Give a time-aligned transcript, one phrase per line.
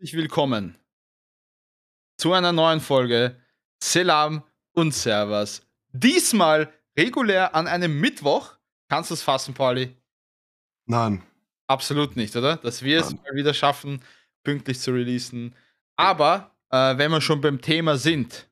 [0.00, 0.78] herzlich willkommen
[2.18, 3.34] zu einer neuen Folge
[3.82, 5.66] Selam und Servus.
[5.92, 8.54] Diesmal regulär an einem Mittwoch.
[8.88, 9.96] Kannst du es fassen, Pauli?
[10.86, 11.24] Nein.
[11.66, 12.58] Absolut nicht, oder?
[12.58, 14.00] Dass wir es mal wieder schaffen,
[14.44, 15.56] pünktlich zu releasen.
[15.96, 18.48] Aber äh, wenn wir schon beim Thema sind,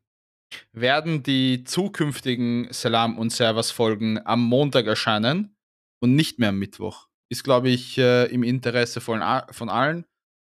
[0.73, 5.57] werden die zukünftigen Salam und Servus Folgen am Montag erscheinen
[6.01, 7.07] und nicht mehr am Mittwoch.
[7.29, 9.23] Ist, glaube ich, äh, im Interesse von,
[9.53, 10.07] von allen,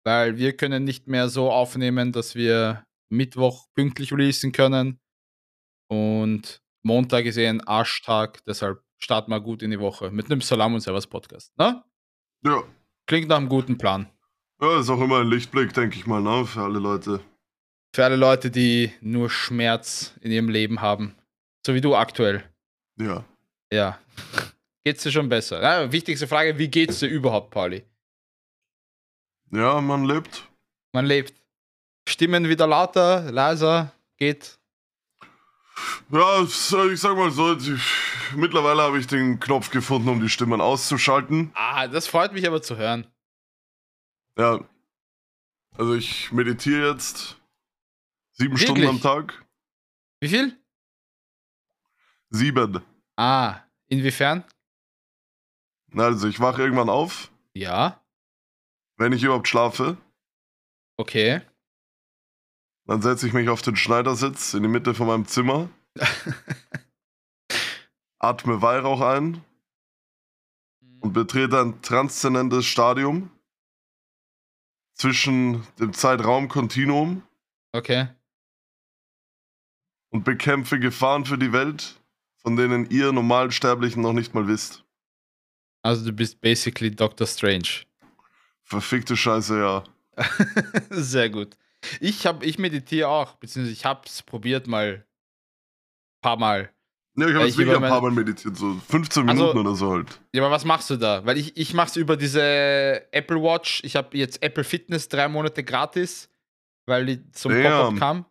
[0.03, 4.99] weil wir können nicht mehr so aufnehmen, dass wir Mittwoch pünktlich releasen können.
[5.87, 10.41] Und Montag ist eh ein Arschtag, deshalb starten wir gut in die Woche mit einem
[10.41, 11.57] Salam und Servus Podcast.
[11.57, 11.83] Ne?
[12.45, 12.63] Ja.
[13.05, 14.09] Klingt nach einem guten Plan.
[14.61, 16.45] Ja, ist auch immer ein Lichtblick, denke ich mal, ne?
[16.45, 17.19] für alle Leute.
[17.95, 21.15] Für alle Leute, die nur Schmerz in ihrem Leben haben.
[21.65, 22.43] So wie du aktuell.
[22.97, 23.23] Ja.
[23.71, 23.99] Ja.
[24.85, 25.61] Geht's dir schon besser?
[25.61, 27.85] Ja, wichtigste Frage, wie geht's dir überhaupt, Pauli?
[29.53, 30.49] Ja, man lebt.
[30.93, 31.33] Man lebt.
[32.09, 34.57] Stimmen wieder lauter, leiser, geht.
[36.09, 37.55] Ja, ich sag mal so,
[38.35, 41.51] mittlerweile habe ich den Knopf gefunden, um die Stimmen auszuschalten.
[41.53, 43.07] Ah, das freut mich aber zu hören.
[44.37, 44.59] Ja.
[45.77, 47.37] Also ich meditiere jetzt
[48.31, 48.63] sieben Wirklich?
[48.63, 49.45] Stunden am Tag.
[50.19, 50.57] Wie viel?
[52.29, 52.81] Sieben.
[53.15, 54.43] Ah, inwiefern?
[55.95, 57.31] Also ich wache irgendwann auf.
[57.53, 58.02] Ja.
[59.03, 59.97] Wenn ich überhaupt schlafe.
[60.95, 61.41] Okay.
[62.85, 65.69] Dann setze ich mich auf den Schneidersitz in die Mitte von meinem Zimmer.
[68.17, 69.43] atme Weihrauch ein
[71.01, 73.29] und betrete ein transzendentes Stadium
[74.93, 77.23] zwischen dem Zeitraumkontinuum.
[77.73, 78.07] Okay.
[80.11, 82.01] Und bekämpfe Gefahren für die Welt,
[82.37, 84.85] von denen ihr Normalsterblichen noch nicht mal wisst.
[85.81, 87.83] Also du bist basically Doctor Strange.
[88.73, 89.83] Verfickte Scheiße, ja.
[90.89, 91.55] Sehr gut.
[91.99, 96.71] Ich habe, ich meditiere auch, beziehungsweise ich habe es probiert mal, ein paar Mal.
[97.15, 99.91] Ja, ich habe es wirklich ein paar Mal meditiert, so 15 also, Minuten oder so
[99.91, 100.19] halt.
[100.33, 101.23] Ja, aber was machst du da?
[101.23, 102.41] Weil ich, ich mache es über diese
[103.11, 103.81] Apple Watch.
[103.83, 106.29] Ich habe jetzt Apple Fitness drei Monate gratis,
[106.87, 108.25] weil die zum Pop-up kam.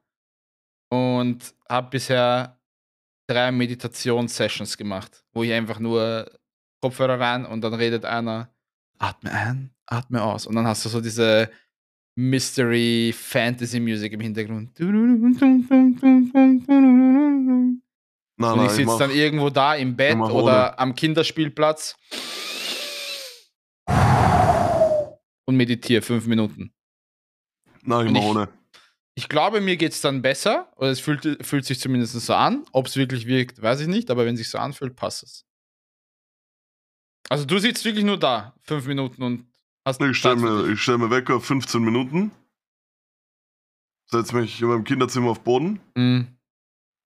[0.91, 2.59] Und habe bisher
[3.29, 6.29] drei Meditations-Sessions gemacht, wo ich einfach nur
[6.81, 8.53] Kopfhörer rein und dann redet einer,
[8.99, 10.47] atme ein, atme aus.
[10.47, 11.51] Und dann hast du so diese
[12.17, 14.79] Mystery Fantasy Music im Hintergrund.
[18.39, 21.97] Nein, und ich sitze dann irgendwo da im Bett oder am Kinderspielplatz
[25.45, 26.73] und meditiere fünf Minuten.
[27.83, 28.49] Nein, ich ohne.
[29.15, 32.65] Ich glaube, mir geht es dann besser, oder es fühlt, fühlt sich zumindest so an.
[32.73, 35.45] Ob es wirklich wirkt, weiß ich nicht, aber wenn es sich so anfühlt, passt es.
[37.29, 39.52] Also du sitzt wirklich nur da, fünf Minuten und
[39.85, 42.33] hast Ich stelle mir, stell mir Wecker 15 Minuten,
[44.11, 46.23] setze mich in meinem Kinderzimmer auf Boden mm.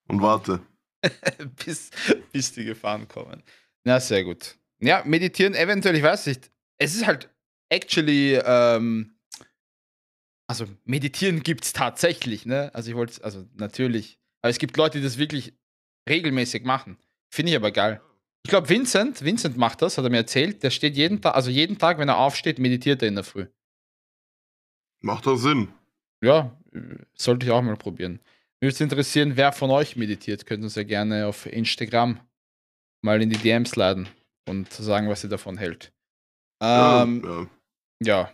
[0.09, 0.61] und warte.
[1.65, 1.91] bis,
[2.33, 3.43] bis die Gefahren kommen.
[3.87, 4.59] Ja, sehr gut.
[4.81, 6.51] Ja, meditieren eventuell, ich weiß nicht.
[6.79, 7.31] Es ist halt
[7.71, 9.17] actually, ähm,
[10.49, 12.71] also meditieren gibt es tatsächlich, ne?
[12.75, 14.19] Also ich wollte, also natürlich.
[14.43, 15.55] Aber es gibt Leute, die das wirklich
[16.09, 16.99] regelmäßig machen.
[17.33, 18.01] Finde ich aber geil.
[18.47, 20.63] Ich glaube, Vincent, Vincent macht das, hat er mir erzählt.
[20.63, 23.47] Der steht jeden Tag, also jeden Tag, wenn er aufsteht, meditiert er in der Früh.
[25.01, 25.73] Macht das Sinn?
[26.23, 26.57] Ja,
[27.17, 28.21] sollte ich auch mal probieren.
[28.61, 30.47] Mich würde interessieren, wer von euch meditiert.
[30.47, 32.21] Könnt uns ja gerne auf Instagram
[33.03, 34.09] mal in die DMs laden
[34.47, 35.93] und sagen, was ihr davon hält.
[36.63, 37.51] Ähm,
[38.01, 38.31] ja, ja.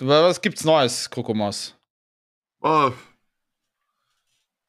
[0.00, 0.20] ja.
[0.24, 1.76] Was gibt's Neues, Krokomas?
[2.62, 2.92] Oh.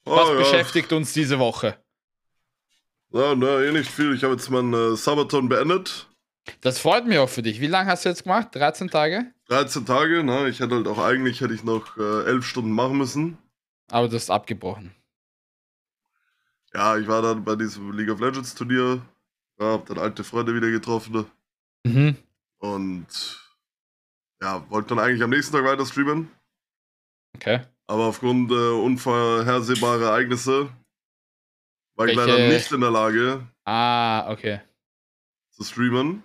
[0.03, 0.35] Oh, was ja.
[0.35, 1.81] beschäftigt uns diese Woche?
[3.11, 4.13] Ja, ne, eh nicht viel.
[4.13, 6.07] Ich habe jetzt meinen äh, Sabaton beendet.
[6.61, 7.59] Das freut mich auch für dich.
[7.61, 8.49] Wie lange hast du jetzt gemacht?
[8.53, 9.31] 13 Tage?
[9.47, 10.49] 13 Tage, ne?
[10.49, 13.37] Ich hätte halt auch eigentlich hätte ich noch äh, 11 Stunden machen müssen.
[13.89, 14.93] Aber du hast abgebrochen.
[16.73, 19.01] Ja, ich war dann bei diesem League of Legends Turnier.
[19.59, 21.25] Ja, hab dann alte Freunde wieder getroffen.
[21.83, 22.17] Mhm.
[22.59, 23.07] Und
[24.41, 26.29] ja, wollte dann eigentlich am nächsten Tag weiter streamen.
[27.35, 27.61] Okay.
[27.87, 30.69] Aber aufgrund äh, unvorhersehbarer Ereignisse
[31.97, 33.47] war ich leider nicht in der Lage.
[33.65, 34.61] Ah, okay.
[35.51, 36.23] Zu streamen.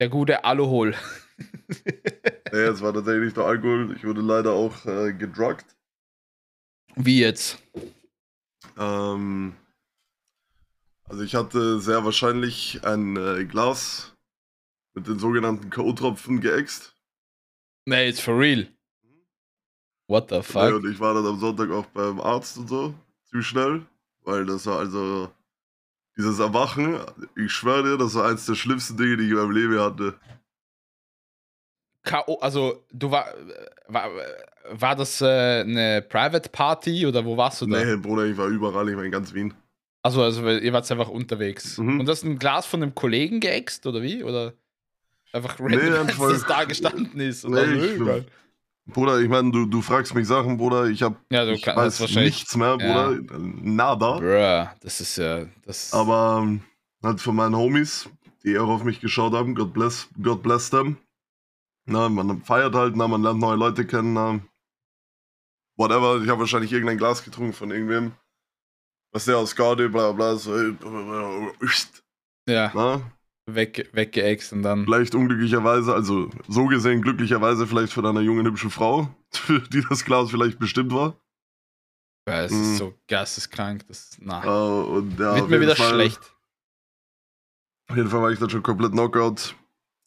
[0.00, 0.94] Der gute Aluhol.
[2.52, 3.94] nee, es war tatsächlich nur Alkohol.
[3.96, 5.64] Ich wurde leider auch äh, gedruckt.
[6.96, 7.58] Wie jetzt?
[8.78, 9.56] Ähm,
[11.04, 14.14] also ich hatte sehr wahrscheinlich ein äh, Glas
[14.94, 16.94] mit den sogenannten K.O.-Tropfen geäxt.
[17.86, 18.68] Nee, it's for real.
[20.06, 20.70] What the fuck?
[20.70, 22.94] Ja, und ich war dann am Sonntag auch beim Arzt und so.
[23.24, 23.86] Ziemlich schnell.
[24.24, 25.30] Weil das war also.
[26.16, 27.00] Dieses Erwachen,
[27.34, 30.14] ich schwöre dir, das war eins der schlimmsten Dinge, die ich in meinem Leben hatte.
[32.04, 33.26] K.O., also du war,
[33.88, 34.10] war,
[34.70, 37.84] war das äh, eine Private Party oder wo warst du da?
[37.84, 39.54] Nee, Bruder, ich war überall, ich war in ganz Wien.
[40.02, 41.78] Also, also ihr wart einfach unterwegs.
[41.78, 42.00] Mhm.
[42.00, 44.22] Und das ist ein Glas von einem Kollegen geäxt oder wie?
[44.22, 44.52] Oder
[45.32, 47.44] einfach random, nee, als das da gestanden ist?
[47.44, 48.24] Oder nee, ich,
[48.86, 52.54] Bruder, ich meine, du, du fragst mich Sachen, Bruder, ich habe ja, ich weiß nichts
[52.56, 53.38] mehr, Bruder, ja.
[53.38, 54.18] nada.
[54.18, 56.60] Bruh, das ist ja, das Aber ähm,
[57.02, 58.08] halt von meinen Homies,
[58.42, 60.98] die auch auf mich geschaut haben, God bless, God bless them.
[61.86, 64.40] Na, man feiert halt, na, man lernt neue Leute kennen, na,
[65.76, 66.22] whatever.
[66.22, 68.12] Ich habe wahrscheinlich irgendein Glas getrunken von irgendwem.
[69.12, 70.56] Was der aus Gaudi, bla bla, so.
[72.46, 72.70] Ja.
[72.74, 73.12] Na?
[73.46, 74.84] Weg, weggeext und dann.
[74.84, 80.04] Vielleicht unglücklicherweise, also so gesehen glücklicherweise vielleicht von einer jungen, hübschen Frau, für die das
[80.04, 81.16] Glas vielleicht bestimmt war.
[82.26, 82.62] Ja, es mhm.
[82.62, 84.42] ist so geisteskrank, das na.
[84.44, 86.20] Uh, und, ja, Wird mir wieder Fall, schlecht.
[87.90, 89.54] Auf jeden Fall war ich dann schon komplett Knockout.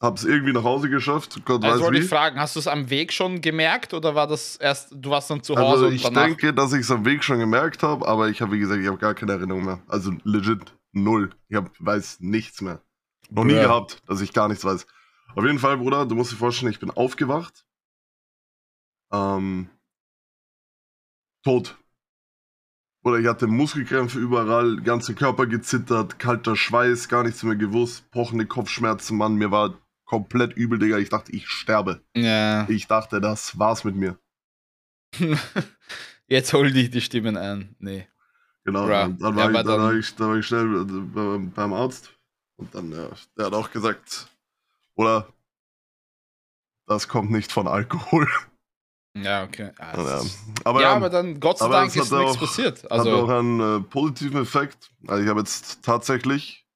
[0.01, 1.39] Hab's irgendwie nach Hause geschafft.
[1.45, 4.55] Gott also wollte ich fragen, hast du es am Weg schon gemerkt oder war das
[4.57, 5.85] erst, du warst dann zu also Hause?
[5.85, 8.59] Also ich denke, dass ich es am Weg schon gemerkt habe, aber ich habe, wie
[8.59, 9.81] gesagt, ich habe gar keine Erinnerung mehr.
[9.87, 11.31] Also legit null.
[11.49, 12.81] Ich hab, weiß nichts mehr.
[13.29, 13.63] Noch nie ja.
[13.63, 14.85] gehabt, dass ich gar nichts weiß.
[15.35, 17.65] Auf jeden Fall, Bruder, du musst dir vorstellen, ich bin aufgewacht.
[19.11, 19.69] Ähm,
[21.43, 21.77] tot.
[23.03, 28.45] Oder ich hatte Muskelkrämpfe überall, ganze Körper gezittert, kalter Schweiß, gar nichts mehr gewusst, pochende
[28.45, 29.75] Kopfschmerzen, Mann, mir war
[30.07, 30.97] komplett übel, Digga.
[30.97, 32.01] Ich dachte, ich sterbe.
[32.15, 32.67] Ja.
[32.69, 34.17] Ich dachte, das war's mit mir.
[36.27, 37.75] Jetzt hol dich die Stimmen an.
[37.79, 38.07] Nee.
[38.65, 40.85] Genau, dann, dann, war ja, ich, dann, dann, war ich, dann war ich schnell
[41.55, 42.11] beim Arzt.
[42.57, 44.27] Und dann, ja, der hat auch gesagt,
[44.95, 45.31] oder
[46.87, 48.27] das kommt nicht von Alkohol.
[49.15, 49.71] Ja, okay.
[49.79, 50.21] Ja, ja.
[50.63, 52.91] Aber, ja, aber dann, Gott sei Dank, ist nichts auch, passiert.
[52.91, 54.91] Also, hat auch einen äh, positiven Effekt.
[55.07, 56.67] Also ich habe jetzt tatsächlich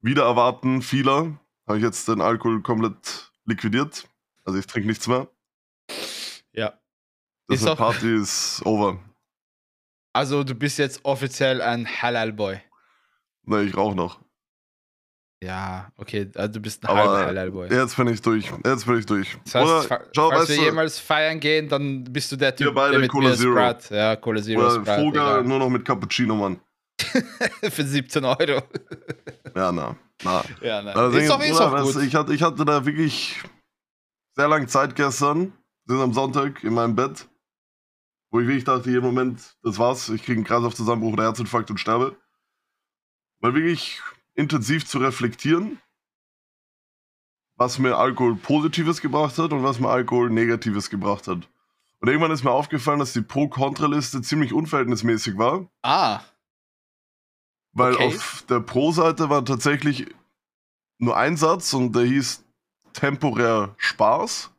[0.00, 4.08] wieder erwarten, vieler, habe ich jetzt den Alkohol komplett liquidiert.
[4.44, 5.28] Also ich trinke nichts mehr.
[6.52, 6.78] Ja.
[7.48, 8.98] Das ist Party ist over.
[10.14, 12.60] Also du bist jetzt offiziell ein Halal-Boy.
[13.42, 14.23] Ne, ich rauche noch.
[15.44, 17.68] Ja, okay, also du bist ein halber Halal-Boy.
[17.70, 18.50] Jetzt bin ich durch.
[18.64, 19.36] Jetzt bin ich durch.
[19.44, 22.68] Das heißt, Oder, schau, falls wir du, jemals feiern gehen, dann bist du der Typ,
[22.68, 23.52] wir beide der mit Cola mir Zero.
[23.52, 23.90] Sprat.
[23.90, 25.00] Ja, Cola Zero Oder Sprat.
[25.00, 26.60] Fruga nur noch mit Cappuccino, Mann.
[27.62, 28.62] Für 17 Euro.
[29.54, 29.96] ja, na.
[30.22, 30.44] na.
[30.62, 30.92] Ja, na.
[30.92, 32.02] Also, ist, doch, ist auch gut.
[32.02, 33.42] Ich hatte, ich hatte da wirklich
[34.34, 35.52] sehr lange Zeit gestern,
[35.86, 37.28] sind am Sonntag in meinem Bett,
[38.30, 41.78] wo ich wirklich dachte, jeden Moment, das war's, ich kriege einen Kreislaufzusammenbruch oder Herzinfarkt und
[41.78, 42.16] sterbe.
[43.40, 44.00] Weil wirklich
[44.34, 45.80] intensiv zu reflektieren,
[47.56, 51.48] was mir Alkohol Positives gebracht hat und was mir Alkohol Negatives gebracht hat.
[52.00, 55.66] Und irgendwann ist mir aufgefallen, dass die Pro-Kontra-Liste ziemlich unverhältnismäßig war.
[55.82, 56.20] Ah.
[57.72, 58.06] Weil okay.
[58.08, 60.06] auf der Pro-Seite war tatsächlich
[60.98, 62.44] nur ein Satz und der hieß
[62.92, 64.50] temporär Spaß.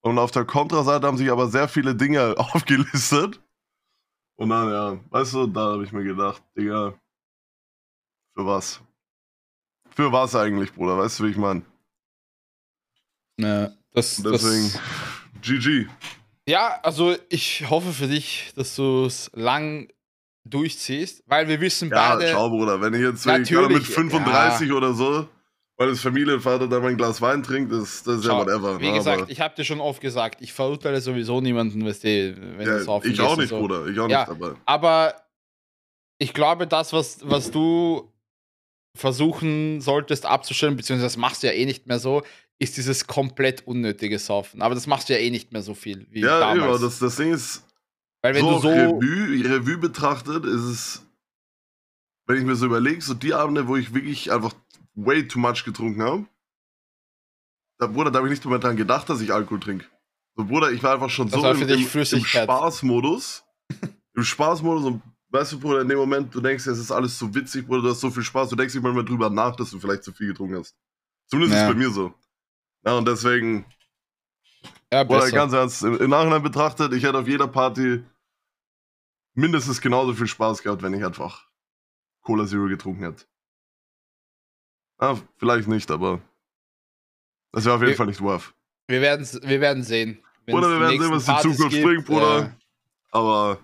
[0.00, 3.40] Und auf der Kontra-Seite haben sich aber sehr viele Dinge aufgelistet.
[4.36, 6.94] Und dann, ja, weißt du, da habe ich mir gedacht, Digga,
[8.34, 8.80] für was?
[9.90, 10.98] Für was eigentlich, Bruder?
[10.98, 11.62] Weißt du, wie ich meine?
[13.38, 14.16] Ja, das.
[14.16, 14.80] Deswegen, das,
[15.42, 15.86] GG.
[16.46, 19.88] Ja, also ich hoffe für dich, dass du es lang
[20.44, 22.30] durchziehst, weil wir wissen ja, beide.
[22.30, 24.74] Schau, Bruder, wenn ich jetzt gerade mit 35 ja.
[24.74, 25.28] oder so,
[25.76, 28.80] weil das Familienvater da mein Glas Wein trinkt, das, das ist schau, ja whatever.
[28.80, 32.66] Wie gesagt, ich habe dir schon oft gesagt, ich verurteile sowieso niemanden, weißt du, wenn
[32.66, 33.58] ja, es auf Ich auch nicht, so.
[33.58, 34.56] Bruder, ich auch ja, nicht dabei.
[34.64, 35.14] Aber
[36.18, 38.11] ich glaube, das, was, was du
[38.96, 42.22] versuchen solltest abzustellen, beziehungsweise das machst du ja eh nicht mehr so,
[42.58, 44.62] ist dieses komplett unnötige Saufen.
[44.62, 46.80] Aber das machst du ja eh nicht mehr so viel wie ja, damals.
[46.80, 47.64] Ja, das, das Ding ist,
[48.22, 51.02] Weil wenn so du so Revue, Revue betrachtet, ist es,
[52.26, 54.54] wenn ich mir so überlege, so die Abende, wo ich wirklich einfach
[54.94, 56.26] way too much getrunken habe,
[57.78, 59.86] da, Bruder, da habe ich nicht mehr dran gedacht, dass ich Alkohol trinke.
[60.36, 63.44] So, Bruder, ich war einfach schon das so im, im, im Spaßmodus.
[64.14, 67.34] Im Spaßmodus und Weißt du, Bruder, in dem Moment, du denkst, es ist alles so
[67.34, 69.70] witzig, Bruder, du hast so viel Spaß, du denkst nicht mal mehr drüber nach, dass
[69.70, 70.76] du vielleicht zu viel getrunken hast.
[71.26, 71.62] Zumindest ja.
[71.62, 72.12] ist es bei mir so.
[72.84, 73.64] Ja, und deswegen,
[74.92, 78.04] ja, Bruder, ganz ernst, im, im, Nachhinein betrachtet, ich hätte auf jeder Party
[79.32, 81.48] mindestens genauso viel Spaß gehabt, wenn ich einfach
[82.20, 83.24] Cola Zero getrunken hätte.
[85.00, 86.20] Ja, vielleicht nicht, aber
[87.52, 88.52] das wäre auf jeden wir, Fall nicht worth.
[88.86, 90.22] Wir werden, wir werden sehen.
[90.46, 92.38] Oder wir werden sehen, was die Zukunft gibt, bringt, Bruder.
[92.38, 92.56] Ja.
[93.12, 93.58] Aber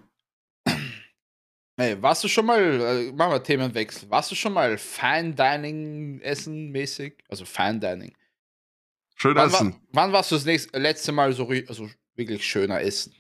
[1.80, 6.20] Hey, warst du schon mal, äh, machen wir Themenwechsel, warst du schon mal Fine Dining
[6.22, 7.22] essen mäßig?
[7.28, 8.12] Also Fine Dining.
[9.14, 9.72] Schön wann essen.
[9.74, 13.14] War, wann warst du das nächste, letzte Mal so also wirklich schöner essen?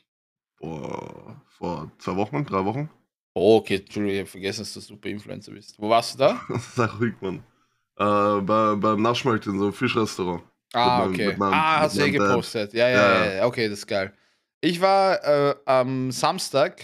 [0.56, 2.90] Vor, vor zwei Wochen, drei Wochen.
[3.34, 5.78] Oh, okay, Entschuldigung, ich habe vergessen, dass du super Influencer bist.
[5.78, 6.40] Wo warst du da?
[6.74, 7.44] Sag ruhig, Mann.
[7.96, 10.42] Äh, bei, beim Naschmarkt in so einem Fischrestaurant.
[10.72, 11.36] Ah, meinem- okay.
[11.36, 12.72] meinem- ah, hast du eh gepostet.
[12.72, 13.46] Ja, ja, Ja, ja, ja.
[13.46, 14.12] Okay, das ist geil.
[14.60, 16.82] Ich war äh, am Samstag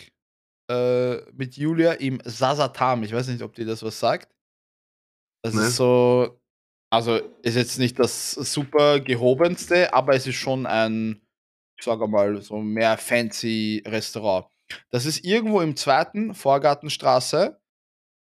[0.68, 3.02] äh, mit Julia im Sasatam.
[3.02, 4.34] Ich weiß nicht, ob dir das was sagt.
[5.42, 5.66] Das Nee.
[5.66, 6.40] ist so,
[6.90, 11.20] also ist jetzt nicht das super gehobenste, aber es ist schon ein,
[11.78, 14.46] ich sage mal, so mehr fancy Restaurant.
[14.90, 17.60] Das ist irgendwo im zweiten Vorgartenstraße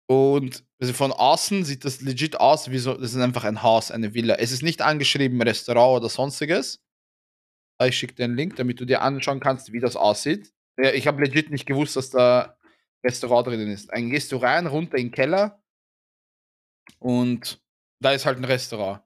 [0.09, 3.91] und also von außen sieht das legit aus wie so, das ist einfach ein Haus,
[3.91, 4.35] eine Villa.
[4.35, 6.81] Es ist nicht angeschrieben Restaurant oder sonstiges.
[7.81, 10.52] Ich schicke dir einen Link, damit du dir anschauen kannst, wie das aussieht.
[10.77, 12.57] Ja, ich habe legit nicht gewusst, dass da
[13.05, 13.91] Restaurant drinnen ist.
[14.31, 15.61] Du rein, runter in den Keller
[16.99, 17.61] und
[17.99, 19.01] da ist halt ein Restaurant.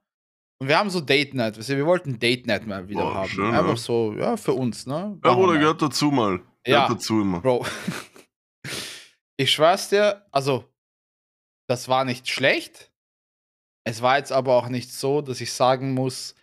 [0.60, 1.56] Und wir haben so Date Night.
[1.56, 3.28] weißt du, Wir wollten Date Night mal wieder Boah, haben.
[3.28, 3.76] schön, Einfach ja.
[3.76, 5.18] so, ja, für uns, ne?
[5.24, 5.60] Ja, Bruder, wir.
[5.60, 6.40] gehört dazu mal.
[6.66, 6.82] Ja.
[6.86, 7.40] Gehört dazu immer.
[7.40, 7.64] Bro,
[9.36, 10.64] ich schwör's dir, also,
[11.68, 12.92] das war nicht schlecht.
[13.84, 16.34] Es war jetzt aber auch nicht so, dass ich sagen muss,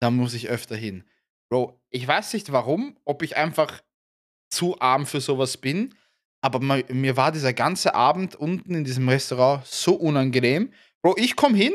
[0.00, 1.08] da muss ich öfter hin.
[1.50, 3.80] Bro, ich weiß nicht warum, ob ich einfach
[4.50, 5.94] zu arm für sowas bin,
[6.40, 10.72] aber mir war dieser ganze Abend unten in diesem Restaurant so unangenehm.
[11.02, 11.72] Bro, ich komm hin,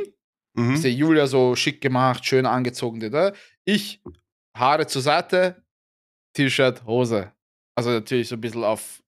[0.55, 0.75] Mhm.
[0.75, 3.01] ist der Julia so schick gemacht, schön angezogen?
[3.65, 4.01] Ich,
[4.55, 5.63] Haare zur Seite,
[6.33, 7.31] T-Shirt, Hose.
[7.75, 9.01] Also natürlich so ein bisschen auf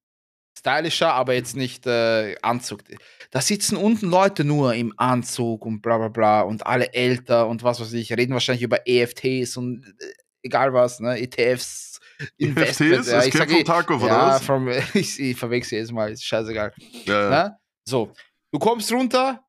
[0.57, 2.81] stylischer, aber jetzt nicht äh, Anzug.
[3.29, 7.61] Da sitzen unten Leute nur im Anzug und bla bla bla und alle älter und
[7.61, 11.19] was weiß ich, reden wahrscheinlich über EFTs und äh, egal was, ne?
[11.19, 11.94] ETFs,
[12.37, 13.07] Investments.
[13.07, 13.31] EFTs?
[13.31, 14.43] Das kennt vom Taco, oder ja, was?
[14.45, 16.73] vom, ich, ich verwechsel jedes Mal, ist scheißegal.
[17.05, 17.29] Ja, ja.
[17.29, 17.57] Ne?
[17.87, 18.13] So,
[18.51, 19.43] du kommst runter,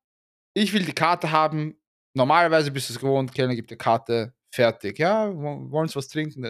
[0.55, 1.77] ich will die Karte haben.
[2.15, 4.99] Normalerweise bist du es gewohnt, Kellner gibt die Karte, fertig.
[4.99, 6.43] Ja, wo- wollen Sie was trinken?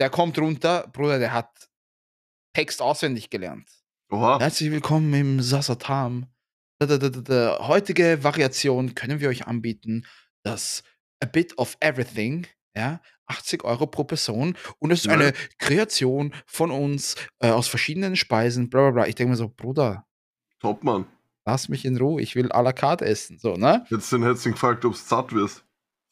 [0.00, 1.68] Der kommt runter, Bruder, der hat
[2.54, 3.68] Text auswendig gelernt.
[4.10, 4.38] Oha.
[4.40, 6.26] Herzlich willkommen im Sasatam.
[6.82, 10.06] Heutige Variation können wir euch anbieten,
[10.42, 10.82] das
[11.22, 12.46] A Bit of Everything,
[12.76, 15.12] ja, 80 Euro pro Person und es ist Ja.
[15.14, 19.06] eine Kreation von uns äh, aus verschiedenen Speisen, bla bla bla.
[19.08, 20.06] Ich denke mir so, Bruder,
[20.60, 21.06] Top, Mann.
[21.44, 23.84] lass mich in Ruhe, ich will à la carte essen, so, ne?
[23.90, 25.64] Jetzt den ihn gefragt, ob du satt wirst.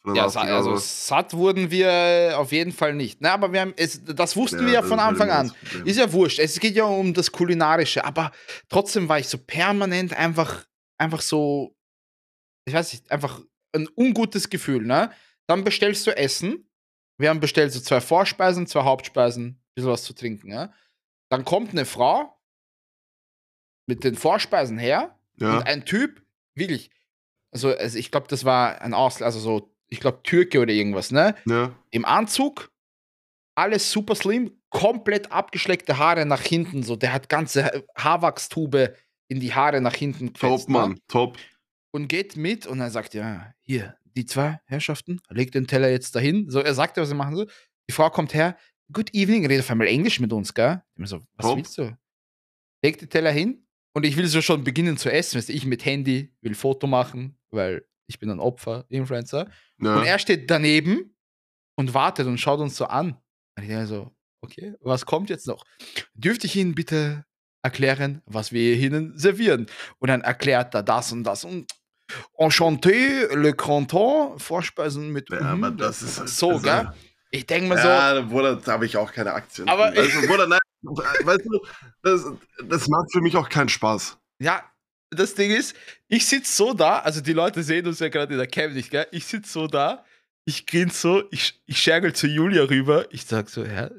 [0.07, 3.23] Ja, 80 sa also satt wurden wir auf jeden Fall nicht.
[3.23, 5.51] Ne, aber wir haben es, das wussten wir ja von Anfang an.
[5.87, 6.39] Ist ja wurscht.
[6.39, 8.31] Es geht ja um das Kulinarische, aber
[8.69, 10.67] trotzdem war ich so permanent einfach,
[10.99, 11.75] einfach so,
[12.67, 13.41] ich weiß nicht, einfach
[13.75, 15.11] ein ungutes Gefühl, ne?
[15.47, 16.69] Dann bestellst du Essen.
[17.19, 20.73] Wir haben bestellt so zwei Vorspeisen, zwei Hauptspeisen, ein bisschen was zu trinken, ja?
[21.29, 22.37] Dann kommt eine Frau
[23.87, 25.57] mit den Vorspeisen her ja.
[25.57, 26.23] und ein Typ,
[26.55, 26.91] wirklich,
[27.53, 31.13] also, also ich glaube, das war ein Ausländer, also so, ich glaube, Türke oder irgendwas,
[31.13, 31.37] ne?
[31.47, 31.73] ja.
[31.91, 32.73] Im Anzug,
[33.55, 38.97] alles super slim, komplett abgeschleckte Haare nach hinten, so, der hat ganze Haarwachstube
[39.29, 40.73] in die Haare nach hinten Top, gefetzt, ne?
[40.73, 41.01] Mann.
[41.07, 41.39] Top.
[41.93, 46.15] Und geht mit und er sagt, ja, hier, die zwei Herrschaften, legt den Teller jetzt
[46.15, 46.51] dahin.
[46.51, 47.49] So, er sagt, was sie machen soll.
[47.89, 48.57] Die Frau kommt her,
[48.93, 50.83] good evening, redet auf einmal Englisch mit uns, gell?
[50.97, 51.57] Ich so, was Top.
[51.57, 51.97] willst du?
[52.83, 55.39] Legt den Teller hin und ich will so schon beginnen zu essen.
[55.39, 59.51] Weißt du, ich mit Handy will Foto machen, weil ich bin ein Opfer, Influencer.
[59.81, 59.97] Ja.
[59.99, 61.17] Und er steht daneben
[61.77, 63.17] und wartet und schaut uns so an.
[63.57, 64.11] Und ich denke so,
[64.43, 65.65] okay, was kommt jetzt noch?
[66.15, 67.25] Dürfte ich Ihnen bitte
[67.63, 69.67] erklären, was wir Ihnen servieren?
[69.99, 71.73] Und dann erklärt er das und das und
[72.39, 75.31] Enchanté, Le Canton, Vorspeisen mit.
[75.31, 76.93] ja, aber das ist so, also, gell?
[77.31, 79.69] Ich denke mir so, Ja, Bruder, da habe ich auch keine Aktien.
[79.69, 81.61] Aber- weißt du, Bruder, nein, weißt du,
[82.03, 82.25] das,
[82.69, 84.17] das macht für mich auch keinen Spaß.
[84.39, 84.63] ja,
[85.11, 85.77] das Ding ist,
[86.09, 88.91] ich sitze so da, also die Leute sehen uns ja gerade in der Cam nicht,
[88.91, 89.07] gell?
[89.13, 90.05] Ich sitze so da,
[90.45, 93.91] ich grinse so, ich, ich schergel zu Julia rüber, ich sag so, ja,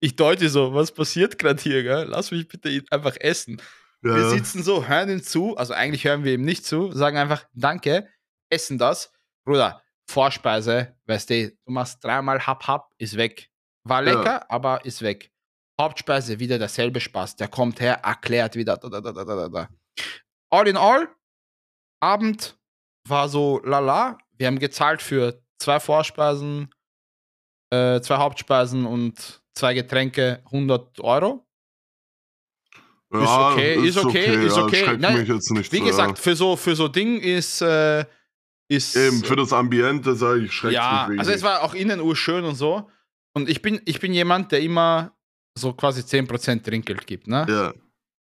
[0.00, 2.04] ich deute so, was passiert gerade hier, gell?
[2.08, 3.62] Lass mich bitte einfach essen.
[4.04, 4.30] Ja, Wir ja.
[4.30, 8.08] sitzen so, hören ihm zu, also eigentlich hören wir ihm nicht zu, sagen einfach Danke,
[8.50, 9.12] essen das.
[9.46, 13.48] Bruder, Vorspeise, weißt du, du machst dreimal Hap Hap, ist weg.
[13.84, 14.12] War Ja.
[14.12, 15.30] lecker, aber ist weg.
[15.80, 17.36] Hauptspeise, wieder derselbe Spaß.
[17.36, 18.76] Der kommt her, erklärt wieder.
[18.76, 19.68] Da, da, da, da, da, da.
[20.50, 21.08] All in all,
[22.00, 22.58] Abend
[23.08, 24.18] war so lala.
[24.36, 26.72] Wir haben gezahlt für zwei Vorspeisen,
[27.70, 31.46] äh, zwei Hauptspeisen und zwei Getränke 100 Euro.
[33.12, 34.84] Ist Ja, okay, ist okay, ist ja, okay.
[34.84, 38.04] schreckt Nein, mich jetzt nicht Wie so, gesagt, für so, für so Ding ist, äh,
[38.68, 39.06] ist ja.
[39.08, 42.54] Eben, für das Ambiente, sage ich, schreckt ja, also es war auch innen urschön und
[42.54, 42.88] so.
[43.34, 45.12] Und ich bin, ich bin jemand, der immer
[45.58, 47.46] so quasi 10% Trinkgeld gibt, ne?
[47.48, 47.72] Ja.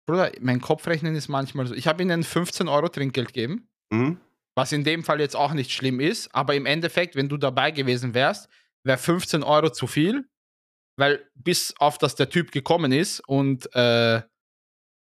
[0.05, 1.73] Bruder, mein Kopfrechnen ist manchmal so.
[1.73, 4.17] Ich habe ihnen 15 Euro Trinkgeld gegeben, Mhm.
[4.55, 7.71] was in dem Fall jetzt auch nicht schlimm ist, aber im Endeffekt, wenn du dabei
[7.71, 8.49] gewesen wärst,
[8.83, 10.25] wäre 15 Euro zu viel,
[10.97, 14.21] weil bis auf dass der Typ gekommen ist und äh,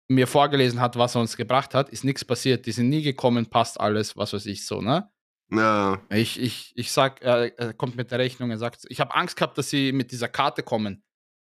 [0.08, 2.66] mir vorgelesen hat, was er uns gebracht hat, ist nichts passiert.
[2.66, 5.10] Die sind nie gekommen, passt alles, was weiß ich so, ne?
[5.50, 6.00] Ja.
[6.10, 9.56] Ich, ich, ich sag, er, kommt mit der Rechnung, er sagt, ich habe Angst gehabt,
[9.58, 11.04] dass sie mit dieser Karte kommen,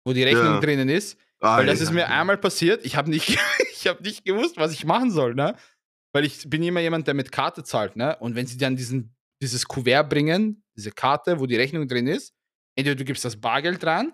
[0.04, 0.60] wo die Rechnung Ja.
[0.60, 1.18] drinnen ist.
[1.40, 1.94] Ah, Weil das ist ja.
[1.94, 2.84] mir einmal passiert.
[2.84, 3.38] Ich habe nicht,
[3.72, 5.54] ich hab nicht gewusst, was ich machen soll, ne?
[6.12, 8.16] Weil ich bin immer jemand, der mit Karte zahlt, ne?
[8.18, 12.34] Und wenn sie dann diesen, dieses Kuvert bringen, diese Karte, wo die Rechnung drin ist,
[12.76, 14.12] entweder du gibst das Bargeld rein,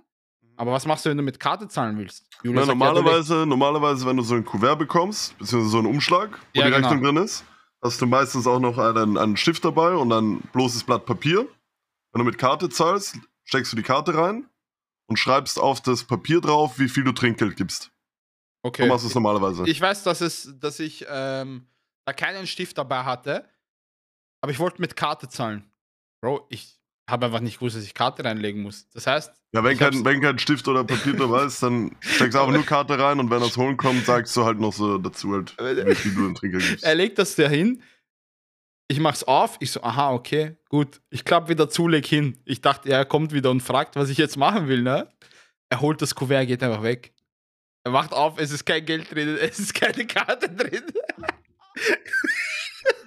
[0.56, 2.26] aber was machst du, wenn du mit Karte zahlen willst?
[2.42, 6.38] Na, sagt, ja, normalerweise, normalerweise, wenn du so ein Kuvert bekommst, beziehungsweise so einen Umschlag,
[6.54, 6.88] wo Ja, die genau.
[6.88, 7.44] Rechnung drin ist,
[7.82, 11.46] hast du meistens auch noch einen, einen Stift dabei und ein bloßes Blatt Papier.
[12.12, 14.48] Wenn du mit Karte zahlst, steckst du die Karte rein
[15.06, 17.90] und schreibst auf das Papier drauf, wie viel du Trinkgeld gibst.
[18.62, 18.88] So okay.
[18.88, 19.64] machst du es normalerweise.
[19.66, 21.66] Ich weiß, dass, es, dass ich ähm,
[22.06, 23.48] da keinen Stift dabei hatte,
[24.40, 25.70] aber ich wollte mit Karte zahlen.
[26.22, 28.88] Bro, ich habe einfach nicht gewusst, dass ich Karte reinlegen muss.
[28.90, 32.40] Das heißt, ja, wenn kein, wenn kein Stift oder Papier dabei ist, dann steckst du
[32.40, 35.32] einfach nur Karte rein und wenn das holen kommt, sagst du halt noch so dazu
[35.32, 36.84] halt, wie viel du in Trinkgeld gibst.
[36.84, 37.82] er legt das da hin.
[38.88, 39.56] Ich mach's auf.
[39.60, 41.00] Ich so, aha, okay, gut.
[41.10, 42.38] Ich klapp wieder zu, leg hin.
[42.44, 45.08] Ich dachte, er kommt wieder und fragt, was ich jetzt machen will, ne?
[45.70, 47.14] Er holt das Kuvert, geht einfach weg.
[47.84, 50.84] Er macht auf, es ist kein Geld drin, es ist keine Karte drin.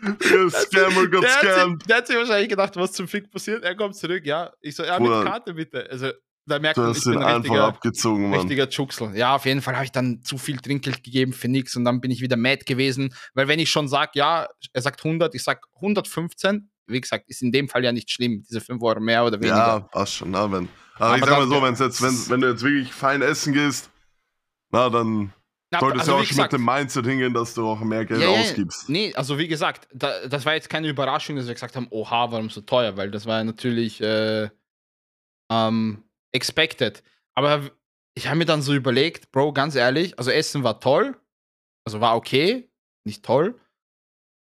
[0.01, 1.89] Der Scammer got Der hat, sich, scammed.
[1.89, 3.63] der hat sich wahrscheinlich gedacht, was zum Fick passiert.
[3.63, 4.51] Er kommt zurück, ja.
[4.61, 5.19] Ich so, ja, Bruder.
[5.19, 5.87] mit Karte bitte.
[5.89, 6.11] Also,
[6.45, 8.39] da merkt man, ich bin ein einfach richtiger, abgezogen, Mann.
[8.39, 9.15] richtiger Tschucksel.
[9.15, 11.99] Ja, auf jeden Fall habe ich dann zu viel Trinkgeld gegeben für nichts und dann
[11.99, 13.13] bin ich wieder mad gewesen.
[13.33, 17.41] Weil wenn ich schon sage, ja, er sagt 100, ich sag 115, wie gesagt, ist
[17.41, 19.55] in dem Fall ja nicht schlimm, diese 5 Euro mehr oder weniger.
[19.57, 20.69] Ja, passt schon, na, wenn.
[20.95, 23.51] Aber, Aber ich sag mal so, wenn's jetzt, wenn, wenn du jetzt wirklich fein essen
[23.53, 23.89] gehst,
[24.71, 25.33] na, dann
[25.71, 28.05] Na, solltest also du auch schon gesagt, mit dem Mindset hingehen, dass du auch mehr
[28.05, 28.87] Geld Ja, ja, ausgibst.
[28.87, 32.31] Nee, also wie gesagt, da, das war jetzt keine Überraschung, dass wir gesagt haben, oha,
[32.31, 34.49] warum so teuer, weil das war ja natürlich äh,
[35.51, 37.03] ähm, expected.
[37.35, 37.69] Aber
[38.15, 41.17] ich habe mir dann so überlegt, Bro, ganz ehrlich, also Essen war toll,
[41.85, 42.69] also war okay,
[43.05, 43.59] nicht toll.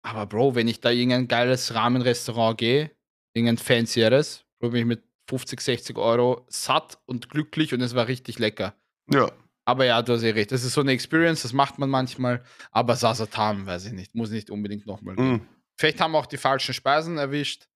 [0.02, 2.90] Aber Bro, wenn ich da irgendein geiles Rahmenrestaurant gehe,
[3.34, 8.08] irgendein fancieres, Bro, bin ich mit 50, 60 Euro satt und glücklich und es war
[8.08, 8.74] richtig lecker.
[9.12, 9.30] Ja,
[9.70, 10.50] Aber ja, du hast eh recht.
[10.50, 12.42] Das ist so eine Experience, das macht man manchmal.
[12.72, 14.16] Aber Sasatam, weiß ich nicht.
[14.16, 15.30] Muss nicht unbedingt nochmal gehen.
[15.30, 15.46] mhm.
[15.78, 17.68] Vielleicht haben wir auch die falschen Speisen erwischt.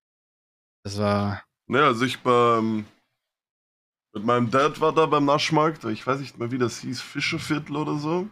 [0.83, 1.45] Das war.
[1.69, 2.85] Ja, also ich beim,
[4.13, 7.77] mit meinem Dad war da beim Naschmarkt, ich weiß nicht mehr, wie das hieß, Fischerviertel
[7.77, 8.29] oder so.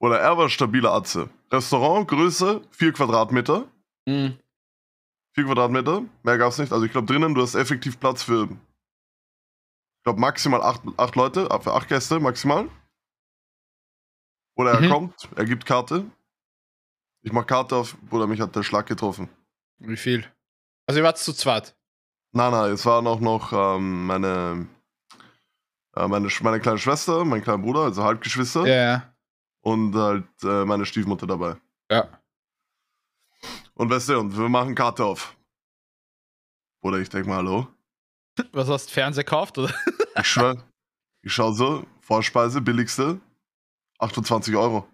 [0.00, 1.28] Oder er war stabiler Atze.
[1.52, 3.68] Restaurant, Größe, 4 Quadratmeter.
[4.08, 4.32] Mh,
[5.34, 6.72] 4 Quadratmeter, mehr gab's nicht.
[6.72, 8.48] Also ich glaube drinnen, du hast effektiv Platz für,
[10.02, 12.68] ich glaube maximal 8 acht, acht Leute, äh, für 8 Gäste maximal.
[14.56, 14.90] Oder er Mhm.
[14.90, 16.04] kommt, er gibt Karte.
[17.22, 19.28] Ich mach Karte auf, Bruder, mich hat der Schlag getroffen.
[19.78, 20.26] wie viel?
[20.88, 21.76] Also, ihr wart zu zweit.
[22.32, 24.66] Nein, nein, es waren auch noch ähm, meine,
[25.94, 29.14] äh, meine, meine kleine Schwester, mein kleiner Bruder, also Halbgeschwister Ja, ja.
[29.60, 31.56] und halt äh, meine Stiefmutter dabei.
[31.92, 32.08] Ja.
[33.74, 35.36] Und weißt du, und wir machen Karte auf.
[36.82, 37.68] Oder ich denk mal, hallo?
[38.52, 39.58] Was hast du Fernseher gekauft?
[39.58, 39.72] Oder?
[40.18, 40.62] Ich schwör,
[41.22, 43.20] ich schau so, Vorspeise, billigste,
[43.98, 44.88] 28 Euro.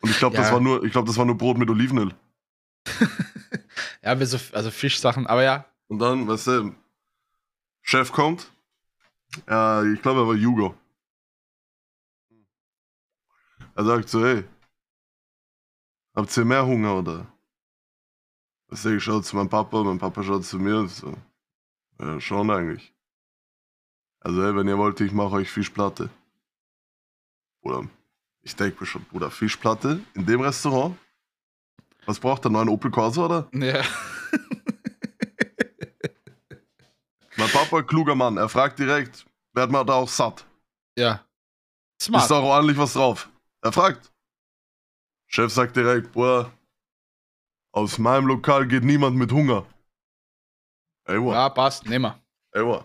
[0.00, 0.52] Und ich glaube, das Ja.
[0.54, 2.14] war nur, ich glaube, das war nur Brot mit Olivenöl.
[4.02, 5.64] ja, so, also Fischsachen, aber ja.
[5.88, 6.74] Und dann, weißt du,
[7.82, 8.52] Chef kommt.
[9.48, 10.76] Ja, ich glaube, er war Jugo.
[13.74, 14.44] Er sagt so, hey,
[16.14, 17.26] habt ihr mehr Hunger oder?
[18.68, 21.16] Weißt du, ich schaue zu meinem Papa, mein Papa schaut zu mir und so.
[22.00, 22.95] Ja, schon eigentlich.
[24.26, 26.10] Also, hey, wenn ihr wollt, ich mache euch Fischplatte.
[27.62, 27.86] Oder,
[28.42, 30.98] ich denke mir schon, Bruder, Fischplatte in dem Restaurant?
[32.06, 33.48] Was braucht der neuen Opel Corsa, oder?
[33.52, 33.84] Ja.
[37.36, 40.44] Mein Papa, kluger Mann, er fragt direkt, wird man da auch satt?
[40.98, 41.24] ja.
[42.00, 42.28] Ist Smart.
[42.28, 43.30] da auch ordentlich was drauf?
[43.62, 44.12] Er fragt.
[45.28, 46.50] Chef sagt direkt, Bruder,
[47.72, 49.64] aus meinem Lokal geht niemand mit Hunger.
[51.04, 52.20] Ey, wa, Ja, passt, nehmen wir.
[52.60, 52.84] ey, wa.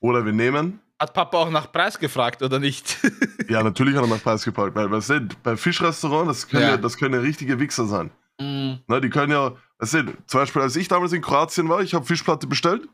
[0.00, 0.80] Oder wir nehmen.
[0.98, 2.98] Hat Papa auch nach Preis gefragt oder nicht?
[3.48, 4.76] Ja, natürlich hat er nach Preis gepackt.
[4.76, 6.68] Weil, weißt du, bei Fischrestaurant, das können ja.
[6.70, 6.76] Ja.
[6.76, 8.10] das können ja richtige Wichser sein.
[8.38, 11.80] Mm, Ne, die können ja, weißt du, zum Beispiel, als ich damals in Kroatien war,
[11.82, 12.88] ich habe Fischplatte bestellt.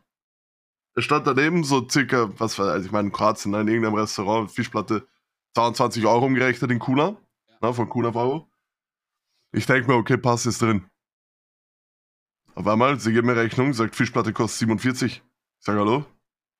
[0.94, 3.96] Es stand daneben so circa, was war, also ich meine, in Kroatien, ne, in irgendeinem
[3.96, 5.06] Restaurant, Fischplatte
[5.56, 7.16] 22 Euro umgerechnet in Kuna.
[7.60, 8.48] Ne, von Kuna auf Euro.
[9.52, 10.86] Ich denke mir, okay, Pass ist drin.
[12.54, 15.22] Auf einmal, sie geben mir Rechnung, sagt, Fischplatte kostet 47.
[15.58, 16.06] Ich sage, hallo?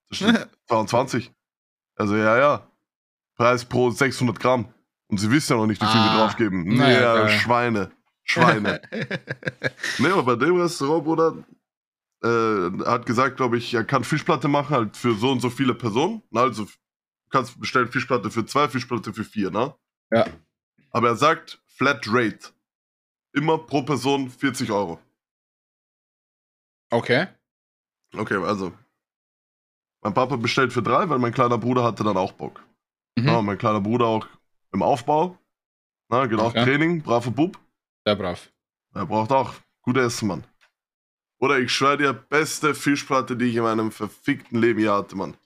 [0.09, 1.33] Das steht 22.
[1.99, 2.71] Also, ja, ja.
[3.37, 4.73] Preis pro 600 Gramm.
[5.09, 6.65] Und sie wissen ja noch nicht, wie viel wir Ah, draufgeben.
[6.77, 7.29] na ja, Ja.
[7.31, 7.91] Schweine.
[8.23, 8.83] Schweine.
[9.99, 11.45] nee, aber bei dem Restaurant, Bruder,
[12.23, 15.75] äh, hat gesagt, glaube ich, er kann Fischplatte machen, halt für so und so viele
[15.75, 16.23] Personen.
[16.35, 16.71] Also, du
[17.31, 19.75] kannst bestellen Fischplatte für zwei, Fischplatte für vier, ne?
[20.11, 20.27] Ja.
[20.91, 22.51] Aber er sagt, Flat Rate.
[23.33, 25.01] immer pro Person 40 Euro.
[26.91, 27.27] Okay.
[28.15, 28.73] Okay, also.
[30.07, 32.65] Mein Papa bestellt für drei, weil mein kleiner Bruder hatte dann auch Bock.
[33.19, 33.27] Mhm.
[33.27, 34.29] Ja, mein kleiner Bruder auch
[34.73, 35.37] im Aufbau.
[36.09, 36.65] Na, geht auch Okay.
[36.65, 37.59] Training, braver Bub.
[38.07, 38.53] Sehr brav.
[38.95, 40.45] Er braucht auch gute Essen, Mann.
[41.41, 45.37] Oder ich schwöre dir, beste Fischplatte, die ich in meinem verfickten Leben je hatte, Mann.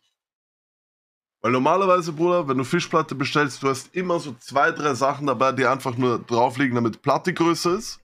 [1.40, 5.52] Weil normalerweise, Bruder, wenn du Fischplatte bestellst, du hast immer so zwei, drei Sachen dabei,
[5.52, 7.98] die einfach nur drauf liegen, damit Platte größer ist,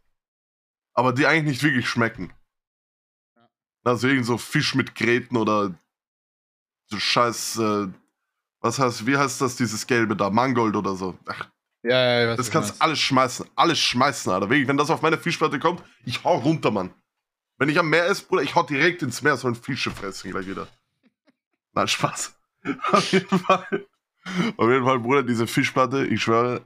[0.95, 2.33] aber die eigentlich nicht wirklich schmecken.
[3.85, 5.75] Also irgend so Fisch mit Gräten oder
[6.89, 7.89] so scheiß, äh,
[8.61, 11.19] was heißt, wie heißt das, dieses Gelbe da, Mangold oder so.
[11.27, 11.49] Ach,
[11.83, 12.83] Ja, ja, das du kannst meinst.
[12.83, 13.47] alles schmeißen.
[13.55, 14.51] Alles schmeißen, Alter.
[14.51, 16.93] Wirklich, wenn das auf meine Fischplatte kommt, ich hau runter, Mann.
[17.59, 20.31] Wenn ich am Meer esse, Bruder, ich hau direkt ins Meer, so ein Fische fressen
[20.31, 20.69] gleich wieder.
[21.73, 22.35] Nein, Spaß.
[22.93, 23.87] auf jeden Fall.
[24.57, 26.65] Auf jeden Fall, Bruder, diese Fischplatte, ich schwöre,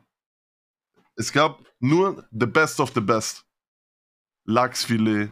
[1.16, 3.44] es gab nur the best of the best.
[4.44, 5.30] Lachsfilet.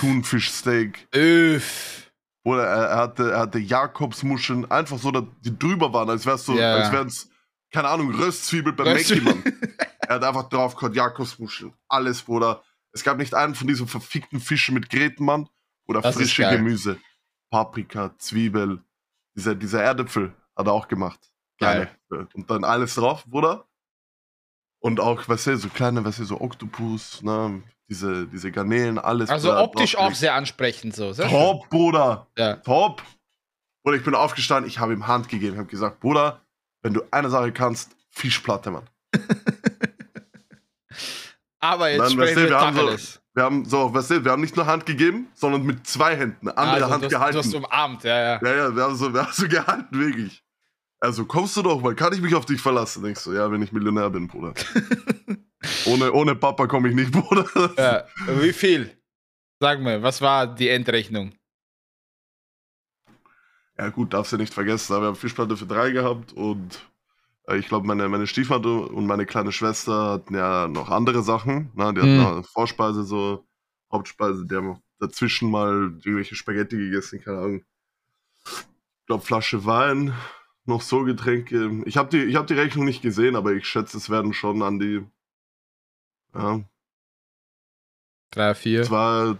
[0.00, 1.06] Thunfischsteak.
[1.14, 2.05] Üff.
[2.46, 6.56] Bruder, er, hatte, er hatte Jakobsmuscheln, einfach so, dass die drüber waren, als wär's so,
[6.56, 6.76] Ja.
[6.76, 7.28] als wären's,
[7.72, 9.34] keine Ahnung, Röstzwiebel bei Röstzwiebel.
[9.34, 9.76] Mackie, Mann.
[10.08, 11.72] Er hat einfach drauf gehabt, Jakobsmuscheln.
[11.88, 12.62] Alles, Bruder.
[12.92, 15.48] Es gab nicht einen von diesen verfickten Fischen mit Gräten, Mann.
[15.88, 16.48] Oder Das frische.
[16.48, 17.00] Gemüse.
[17.50, 18.84] Paprika, Zwiebel.
[19.34, 21.18] Dieser, dieser Erdäpfel hat er auch gemacht.
[21.58, 21.90] Geil.
[22.06, 22.28] Kleine.
[22.34, 23.66] Und dann alles drauf, Bruder.
[24.78, 27.64] Und auch, weißt du, so kleine, weißt du, so Oktopus, ne?
[27.88, 29.30] Diese, diese Garnelen, alles.
[29.30, 30.16] Also optisch auch draufgelegt.
[30.20, 31.12] sehr ansprechend so.
[31.12, 31.38] Sehr schön.
[31.38, 32.26] Top, Bruder.
[32.36, 32.56] Ja.
[32.56, 33.02] Top.
[33.84, 36.40] Bruder, ich bin aufgestanden, ich habe ihm Hand gegeben, habe gesagt, Bruder,
[36.82, 38.88] wenn du eine Sache kannst, Fischplatte, Mann.
[41.60, 43.20] Aber jetzt Dann, sprechen wir wir haben so-.
[43.34, 46.48] Wir haben so, weißt du, wir haben nicht nur Hand gegeben, sondern mit zwei Händen,
[46.48, 47.34] eine andere Also, Hand du, hast, gehalten.
[47.34, 48.40] du hast umarmt, ja, ja.
[48.42, 50.42] ja, ja, wir haben, so, wir haben so gehalten, wirklich.
[51.00, 53.02] Also kommst du doch mal, kann ich mich auf dich verlassen?
[53.02, 54.54] Denkst du, ja, wenn ich Millionär bin, Bruder.
[55.86, 57.46] ohne, ohne Papa komme ich nicht, Bruder.
[57.76, 58.04] ja.
[58.40, 58.90] Wie viel?
[59.60, 61.32] Sag mal, was war die Endrechnung?
[63.78, 66.86] Ja gut, darfst du nicht vergessen, aber wir haben Fischplatte für drei gehabt und
[67.46, 71.70] äh, ich glaube, meine, meine Stiefmutter und meine kleine Schwester hatten ja noch andere Sachen.
[71.74, 71.92] Ne?
[71.94, 72.44] Die hatten Hm.
[72.44, 73.46] Vorspeise, so
[73.92, 77.64] Hauptspeise, die haben dazwischen mal irgendwelche Spaghetti gegessen, keine Ahnung.
[78.44, 80.14] Ich glaube, Flasche Wein,
[80.64, 81.82] noch so Getränke.
[81.84, 84.62] Ich habe die, ich hab die Rechnung nicht gesehen, aber ich schätze, es werden schon
[84.62, 85.04] an die
[86.38, 86.60] ja,
[88.30, 88.82] Drei, vier.
[88.82, 89.36] zwei,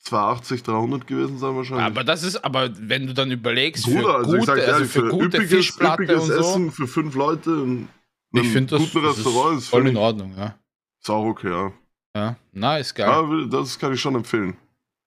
[0.00, 1.84] 280, 300 gewesen sein wahrscheinlich.
[1.84, 4.70] Aber das ist, aber wenn du dann überlegst, Bruder, für also gute, ich sag also
[4.70, 7.88] ehrlich, für für, gute üppiges, Fischplatte üppiges und so, Essen für fünf Leute in
[8.32, 10.58] ich einem finde das, guten das Restaurant ist voll in Ordnung, ja.
[11.00, 11.72] Ist auch okay, ja.
[12.14, 13.08] Ja, nice, geil.
[13.08, 13.46] ja.
[13.48, 14.56] Das kann ich schon empfehlen.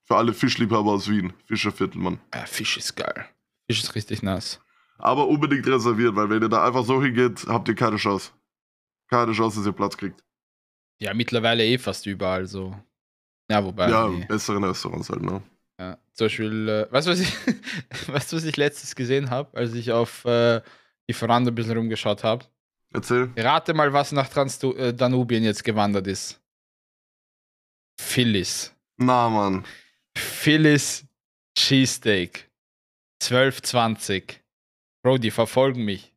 [0.05, 1.33] Für alle Fischliebhaber aus Wien.
[1.45, 2.19] Fischerviertel, Mann.
[2.33, 3.27] Ja, Fisch ist geil.
[3.67, 4.59] Fisch ist richtig nice.
[4.97, 8.31] Aber unbedingt reserviert, weil wenn ihr da einfach so hingeht, habt ihr keine Chance.
[9.09, 10.23] Keine Chance, dass ihr Platz kriegt.
[11.01, 12.75] Ja, mittlerweile eh fast überall so.
[13.49, 13.89] Ja, wobei.
[13.89, 15.41] ja, die- besseren Restaurants halt, ne?
[15.79, 17.33] Ja, zum Beispiel, äh, weißt du, was ich,
[18.07, 20.61] weißt was ich letztes gesehen habe, als ich auf äh,
[21.09, 22.45] die Veranda ein bisschen rumgeschaut habe?
[22.93, 23.29] Erzähl.
[23.37, 26.41] Rate mal, was nach Transdanubien jetzt gewandert ist.
[27.99, 28.73] Phyllis.
[28.97, 29.65] Na, Mann.
[30.17, 31.05] Phyllis
[31.57, 32.49] Cheesesteak.
[33.23, 34.35] 12,20.
[35.03, 36.13] Bro, die verfolgen mich.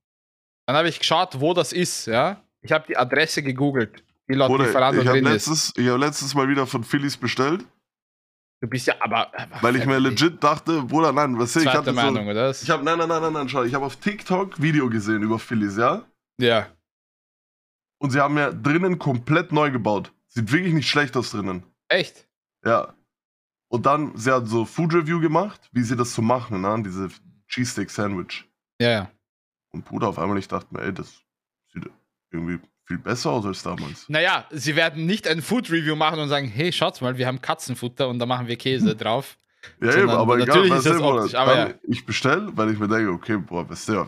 [0.67, 2.43] Dann habe ich geschaut, wo das ist, ja.
[2.63, 5.47] Ich habe die Adresse gegoogelt, die laut Bruder, Lieferando ich habe drin ist.
[5.47, 7.65] letztes, ich hab letztes Mal wieder von Phillies bestellt,
[8.63, 9.33] Du bist ja aber.
[9.61, 12.51] weil ich mir legit dachte, Bruder, nein, was ich hatte so, Meinung, oder?
[12.51, 15.41] Ich habe nein, nein, nein, nein, nein, schau, ich habe auf TikTok Video gesehen über
[15.41, 16.07] Phillies, ja?
[16.39, 16.69] ja.
[17.99, 20.13] Und sie haben ja drinnen komplett neu gebaut.
[20.29, 21.65] Sieht wirklich nicht schlecht aus drinnen.
[21.89, 22.29] Echt?
[22.65, 22.95] Ja.
[23.67, 26.83] Und dann, sie hat so Food Review gemacht, wie sie das so machen, ne?
[26.85, 27.09] Diese
[27.49, 28.49] Cheesesteak Sandwich.
[28.81, 29.11] Ja, ja.
[29.73, 31.21] Und Bruder, auf einmal ich dachte mir, ey, das
[31.73, 31.91] sieht
[32.31, 34.09] irgendwie viel besser aus als damals.
[34.09, 37.41] Naja, sie werden nicht ein Food Review machen und sagen, hey, schaut mal, wir haben
[37.41, 39.39] Katzenfutter und da machen wir Käse drauf.
[39.81, 41.75] Ja, eben, Sondern aber egal, natürlich weißt ist das optisch, aber ja.
[41.85, 44.07] ich bestell, weil ich mir denke, okay, boah, weißt du,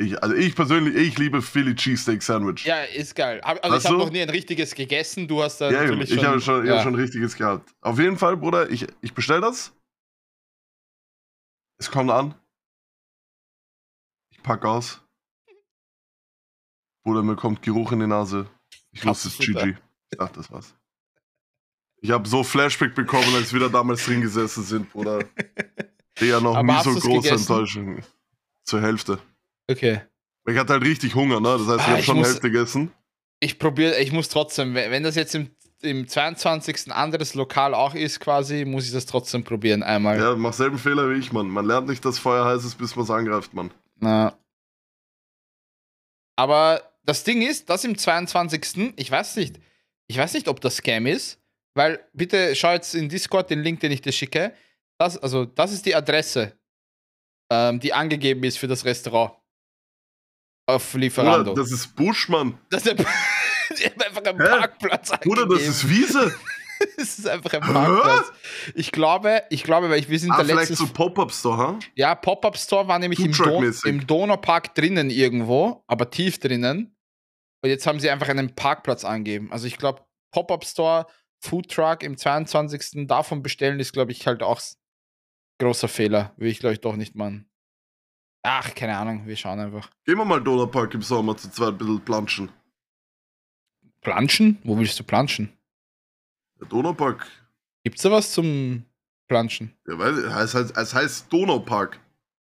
[0.00, 2.64] ich, also ich persönlich, ich liebe Philly Cheesesteak Sandwich.
[2.64, 3.38] Ja, ist geil.
[3.42, 5.28] Aber, also Weißt ich habe noch nie ein richtiges gegessen.
[5.28, 6.76] Du hast da Ja, eben, natürlich ich habe schon, ich ja.
[6.76, 7.70] hab schon richtiges gehabt.
[7.82, 9.74] Auf jeden Fall, Bruder, ich, ich bestell das.
[11.78, 12.34] Es kommt an.
[14.30, 15.02] Ich pack aus.
[17.02, 18.46] Bruder, mir kommt Geruch in die Nase.
[18.92, 19.38] Ich wusste es.
[19.38, 19.74] GG.
[20.10, 20.74] Ich dachte, das war's.
[22.02, 25.24] Ich habe so Flashback bekommen, als wir da damals drin gesessen sind, Bruder.
[26.20, 27.38] Eher noch Aber nie so große gegessen?
[27.52, 27.98] Enttäuschung.
[28.64, 29.18] Zur Hälfte.
[29.70, 30.00] Okay.
[30.46, 31.58] Ich hatte halt richtig Hunger, ne?
[31.58, 32.92] Das heißt, ich Ah, habe schon die muss- Hälfte gegessen.
[33.40, 35.50] Ich probiere, ich muss trotzdem, wenn wenn das jetzt im,
[35.82, 36.92] im 22.
[36.92, 40.18] anderes Lokal auch ist, quasi, muss ich das trotzdem probieren einmal.
[40.18, 41.48] Ja, mach selben Fehler wie ich, Mann.
[41.48, 43.70] Man lernt nicht, dass Feuer heiß ist, bis man es angreift, Mann.
[43.98, 44.34] Na.
[46.36, 48.94] Aber das Ding ist, das im 22.
[48.96, 49.58] Ich weiß nicht,
[50.06, 51.38] Ich weiß nicht, ob das Scam ist,
[51.74, 54.52] weil bitte schau jetzt in Discord den Link, den ich dir schicke.
[54.98, 56.58] Das, also, das ist die Adresse,
[57.50, 59.32] ähm, die angegeben ist für das Restaurant.
[60.66, 61.52] Auf Lieferando.
[61.52, 62.58] Bruder, das ist Buschmann.
[62.70, 62.98] Das ist
[63.78, 64.48] die haben einfach einen Hä?
[64.48, 65.70] Parkplatz Bruder, das angegeben.
[65.70, 66.34] ist Wiese.
[66.96, 68.32] Es ist einfach ein Parkplatz.
[68.74, 70.86] Ich glaube, ich glaube, weil ich, wir sind Ah, der vielleicht letzte.
[70.86, 71.78] so Pop-Up-Store, ha?
[71.94, 76.96] Ja, Pop-Up Store war nämlich im, Don im Donaupark drinnen irgendwo, aber tief drinnen.
[77.62, 79.52] Und jetzt haben sie einfach einen Parkplatz angegeben.
[79.52, 81.06] Also ich glaube, Pop-Up Store,
[81.42, 83.06] Food Truck im 22.
[83.06, 84.60] davon bestellen ist, glaube ich, halt auch
[85.58, 86.32] großer Fehler.
[86.36, 87.46] Will ich, glaube ich, doch nicht machen.
[88.42, 89.90] Ach, keine Ahnung, wir schauen einfach.
[90.06, 92.50] Gehen wir mal Donaupark im Sommer zu zweit ein bisschen planschen.
[94.00, 94.58] Planschen?
[94.64, 95.52] Wo willst du planschen?
[96.60, 97.26] Der Donaupark,
[97.84, 98.84] Gibt's da was zum
[99.28, 99.72] Planschen?
[99.86, 101.98] ja, ich, es heißt, es heißt Donaupark.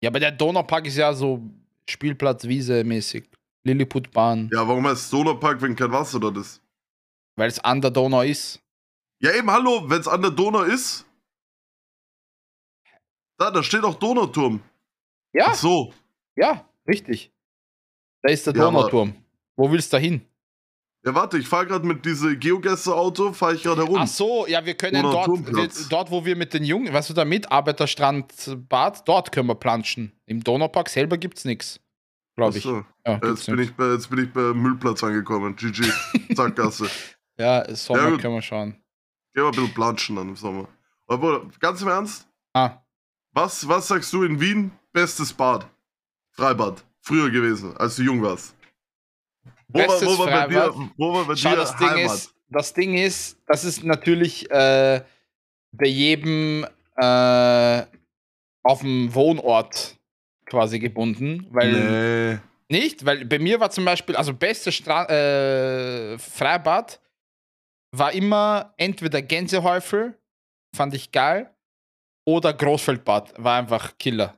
[0.01, 1.41] Ja, aber der Donaupark ist ja so
[1.89, 3.29] Spielplatz, Wiese mäßig.
[3.65, 6.61] Lilliputbahn, Ja, warum heißt es Donaupark, wenn kein Wasser dort ist?
[7.35, 8.61] weil es an der Donau ist.
[9.19, 11.05] Ja, eben, hallo, wenn es an der Donau ist.
[13.37, 14.61] Da, da steht auch Donauturm.
[15.33, 15.93] Ja, Ach so.
[16.35, 17.31] ja, richtig.
[18.21, 19.15] Da ist der Ja, Donauturm.
[19.55, 20.21] Wo willst du da hin?
[21.05, 23.97] Ja, warte, ich fahre gerade mit diesem Geogäste-Auto, fahre ich gerade herum.
[23.99, 27.09] Ach so, ja, wir können Oder dort, wir, dort, wo wir mit den Jungen, weißt
[27.09, 30.13] du, da Mitarbeiterstrand Bad, dort können wir planschen.
[30.25, 31.79] Im Donaupark selber gibt's nichts.
[32.37, 32.63] Glaube ich.
[32.63, 32.85] So.
[33.05, 33.69] Ja, gibt's Jetzt bin, nix.
[33.69, 35.55] ich bei, jetzt bin ich bei Müllplatz angekommen.
[35.57, 35.83] GG.
[36.35, 36.89] Sackgasse.
[37.37, 38.71] ja, Sommer Ja, können wir schauen.
[39.33, 40.69] Gehen wir ein bisschen planschen dann im Sommer.
[41.07, 42.77] Aber ganz im Ernst, Ah,
[43.33, 44.71] was, was sagst du in Wien?
[44.93, 45.67] Bestes Bad?
[46.31, 46.83] Freibad.
[47.01, 48.55] Früher gewesen, als du jung warst.
[49.73, 52.15] Wo war, wo war bei dir, wo war bei schau, dir das Ding, Heimat?
[52.15, 55.01] ist, das Ding ist, das ist natürlich äh,
[55.71, 56.65] bei jedem
[56.97, 57.83] äh,
[58.63, 59.97] auf dem Wohnort
[60.45, 62.39] quasi gebunden, weil nee.
[62.69, 66.99] Nicht, weil bei mir war zum Beispiel, also beste Stra äh, Freibad
[67.91, 70.17] war immer entweder Gänsehäufel,
[70.75, 71.53] fand ich geil,
[72.25, 74.35] oder Großfeldbad, war einfach Killer.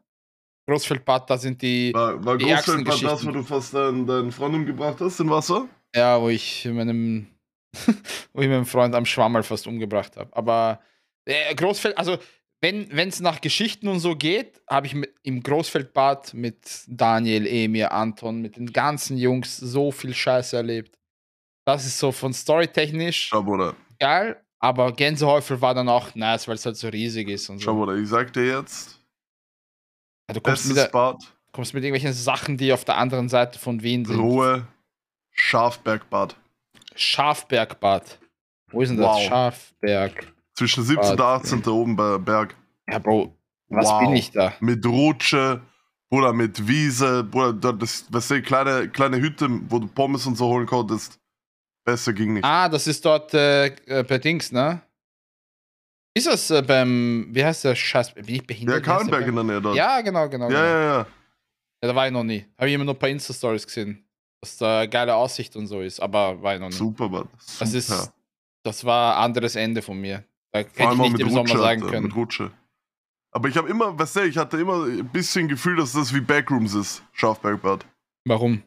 [0.68, 4.56] Großfeldbad, da sind die, War, war Die Großfeldbad das, wo du fast deinen, deinen Freund
[4.56, 5.68] umgebracht hast, im Wasser?
[5.96, 7.28] ja, wo ich meinem,
[8.34, 10.36] wo ich meinen Freund am Schwammerl fast umgebracht habe.
[10.36, 10.80] Aber
[11.26, 12.18] äh, Großfeld, also
[12.62, 17.92] wenn es nach Geschichten und so geht, habe ich mit, im Großfeldbad mit Daniel, Emir,
[17.92, 20.98] Anton, mit den ganzen Jungs so viel Scheiße erlebt.
[21.66, 26.66] Das ist so von storytechnisch Schau, geil, aber Gänsehäufel war dann auch nice, weil es
[26.66, 27.78] halt so riesig ist und Schau, so.
[27.80, 29.00] Bruder, ich sag dir jetzt,
[30.28, 31.18] Ja, du kommst mit, der, Bad,
[31.52, 34.20] kommst mit irgendwelchen Sachen, die auf der anderen Seite von Wien sind.
[34.20, 34.68] Ruhe,
[35.32, 36.36] Schafbergbad.
[36.96, 38.20] Schafbergbad.
[38.72, 39.16] Wo ist denn Wow.
[39.18, 39.26] das?
[39.26, 40.34] Schafberg.
[40.54, 41.12] Zwischen 17.
[41.12, 41.64] und Bad, 18.
[41.68, 42.56] oben bei Berg.
[42.90, 43.36] Ja, Bro,
[43.70, 44.00] was Wow.
[44.02, 44.54] bin ich da?
[44.60, 45.62] Mit Rutsche,
[46.10, 50.48] Bruder, mit Wiese, Bruder, das, weißt du, kleine, kleine Hütte, wo du Pommes und so
[50.48, 51.20] holen konntest.
[51.84, 52.44] Besser ging nicht.
[52.46, 54.82] Ah, das ist dort äh, äh, bei Dings, ne?
[56.18, 58.78] Ist das äh, beim, wie heißt der Scheiß, bin ich ja, behindert?
[58.78, 59.76] Wie der Kahlenberg in der Nähe dort.
[59.76, 60.48] Ja, genau, genau.
[60.48, 60.60] genau.
[60.60, 60.84] ja, ja.
[60.84, 61.08] ja.
[61.82, 62.46] Ja, da war ich noch nie.
[62.58, 64.04] Habe ich immer nur ein paar Insta-Stories gesehen.
[64.42, 66.76] Dass da geile Aussicht und so ist, aber war ich noch nie.
[66.76, 67.28] Super, Mann.
[67.60, 67.78] Das Super.
[67.78, 68.14] ist,
[68.64, 70.24] das war anderes Ende von mir.
[70.52, 72.08] Da hätte ich nicht im Rutsche, Sommer sagen Alter, können.
[72.08, 72.52] mit Rutsche.
[73.32, 76.22] Aber ich habe immer, weißt du, ich hatte immer ein bisschen Gefühl, dass das wie
[76.22, 77.86] Backrooms ist, Schafbergbad.
[78.24, 78.64] Warum?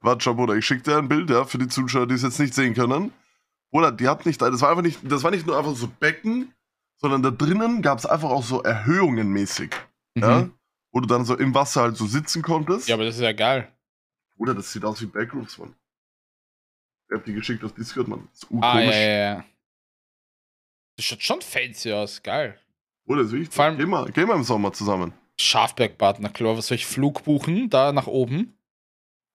[0.00, 2.40] Warte, schau, Bruder, ich schicke dir ein Bild, ja, für die Zuschauer, die es jetzt
[2.40, 3.12] nicht sehen können.
[3.70, 6.52] Bruder, die hat nicht, das war einfach nicht, das war nicht nur einfach so Becken,
[6.96, 9.70] sondern da drinnen gab es einfach auch so Erhöhungen mäßig,
[10.16, 10.52] ja, Mhm.
[10.92, 12.88] wo du dann so im Wasser halt so sitzen konntest.
[12.88, 13.70] Ja, aber das ist ja geil.
[14.36, 15.74] Bruder, das sieht aus wie Backrooms, Mann.
[17.08, 18.28] Ich hab die geschickt auf Discord, Mann.
[18.32, 19.44] Das ist Ah, ja, ja, ja.
[20.96, 22.58] Das schaut schon fancy aus, geil.
[23.06, 23.52] Das ist wichtig.
[23.54, 25.12] Vor allem- Geh mal, geh mal im Sommer zusammen.
[25.38, 27.70] Schafbergbad, na klar, was soll ich Flug buchen?
[27.70, 28.56] Da nach oben?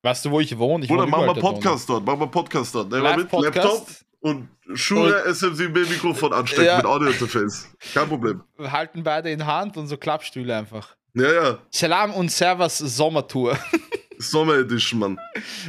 [0.03, 0.83] Weißt du, wo ich wohne?
[0.85, 2.91] Ich Bruder, wohne mach mal Podcast dort, mach mal Podcast dort.
[2.91, 4.04] Nehmen wir mit Laptop Live-Podcast.
[4.25, 6.77] Und Schuhe SM7B Mikrofon anstecken Ja.
[6.77, 7.67] mit Audio-Interface.
[7.93, 8.41] Kein Problem.
[8.57, 10.95] Wir halten beide in Hand und so Klappstühle einfach.
[11.13, 11.59] Ja, ja.
[11.69, 13.57] Salam und Servus Sommertour.
[14.17, 15.19] Sommer Edition, Mann.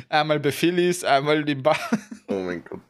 [0.08, 1.78] Einmal bei Phillies, einmal im Bar.
[2.28, 2.80] Oh mein Gott.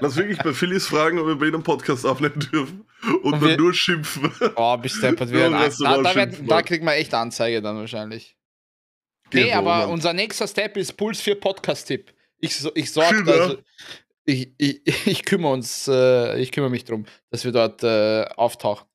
[0.00, 3.48] Lass wirklich bei Phillies fragen, ob wir bei einen Podcast aufnehmen dürfen und, Und dann
[3.50, 4.30] wir- nur schimpfen.
[4.56, 5.52] Oh, bis deppert werden.
[5.54, 8.36] Da, da, werden, da kriegt man echt Anzeige dann wahrscheinlich.
[9.30, 9.90] Geht nee, aber Mann.
[9.90, 12.12] unser nächster Step ist Puls 4 Podcast-Tipp.
[12.38, 13.58] Ich, ich sorge, also,
[14.30, 18.86] ich, ich, ich kümmere uns, äh, ich kümmere mich darum, dass wir dort äh, auftauchen.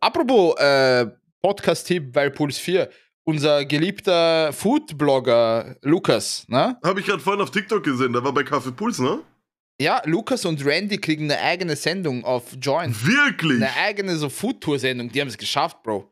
[0.00, 1.06] Apropos äh,
[1.42, 2.88] Podcast-Tipp bei Puls 4,
[3.24, 6.76] unser geliebter Food-Blogger Lukas, ne?
[6.84, 9.20] Habe ich gerade vorhin auf TikTok gesehen, der war bei Kaffee Puls, ne?
[9.80, 12.94] Ja, Lukas und Randy kriegen eine eigene Sendung auf Join.
[13.04, 13.56] Wirklich?
[13.56, 15.10] Eine eigene so Food-Tour-Sendung.
[15.10, 16.08] Die haben es geschafft, Bro.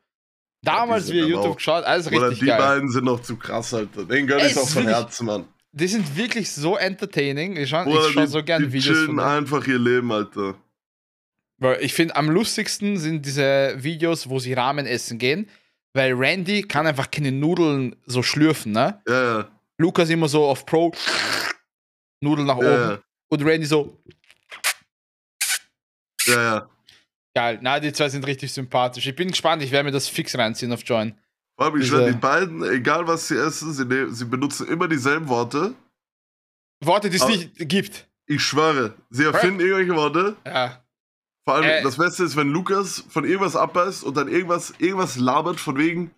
[0.62, 2.58] Damals wir aber YouTube auch- geschaut, alles Oder richtig die geil.
[2.58, 4.04] beiden sind noch zu krass, Alter.
[4.04, 5.44] Den gönn ich auch von Herzen, Mann.
[5.72, 7.56] Die sind wirklich so entertaining.
[7.56, 9.28] Ich schaue schau die, so gerne die Videos von chillen denen.
[9.28, 10.54] einfach ihr Leben, Alter.
[11.58, 15.48] Weil ich finde, am lustigsten sind diese Videos, wo sie Ramen essen gehen,
[15.92, 19.00] weil Randy kann einfach keine Nudeln so schlürfen, ne?
[19.06, 19.50] Ja, ja.
[19.78, 20.92] Lukas immer so auf Pro,
[22.20, 23.02] Nudeln nach oben Ja, ja.
[23.28, 23.98] und Randy so,
[26.26, 26.70] ja, ja.
[27.34, 27.58] geil.
[27.62, 29.06] Na, die zwei sind richtig sympathisch.
[29.06, 31.14] Ich bin gespannt, ich werde mir das fix reinziehen auf Join.
[31.60, 34.66] Vor allem, ich Diese- schwör, die beiden, egal was sie essen, sie, ne sie benutzen
[34.66, 35.74] immer dieselben Worte.
[36.82, 38.08] Worte, die es nicht gibt.
[38.24, 40.36] Ich schwöre, sie erfinden irgendwelche Worte.
[40.46, 40.82] Ja.
[41.44, 41.82] Vor allem, Äh.
[41.82, 46.12] das Beste ist, wenn Lukas von irgendwas abbeißt und dann irgendwas, irgendwas labert, von wegen,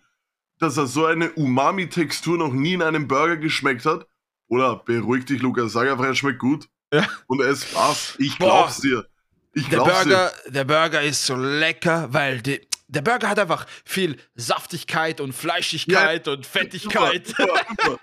[0.59, 4.07] dass er so eine Umami-Textur noch nie in einem Burger geschmeckt hat.
[4.47, 6.69] Oder beruhig dich, Lukas, sag einfach, er schmeckt gut.
[6.93, 7.05] Ja.
[7.27, 8.15] Und es passt.
[8.19, 8.45] Ich Boah.
[8.45, 9.05] glaub's dir.
[9.53, 14.17] Ich Der Burger, der Burger ist so lecker, weil die, der Burger hat einfach viel
[14.35, 16.49] Saftigkeit und Fleischigkeit und dir.
[16.49, 17.27] Fettigkeit.
[17.27, 17.99] Super, super, super.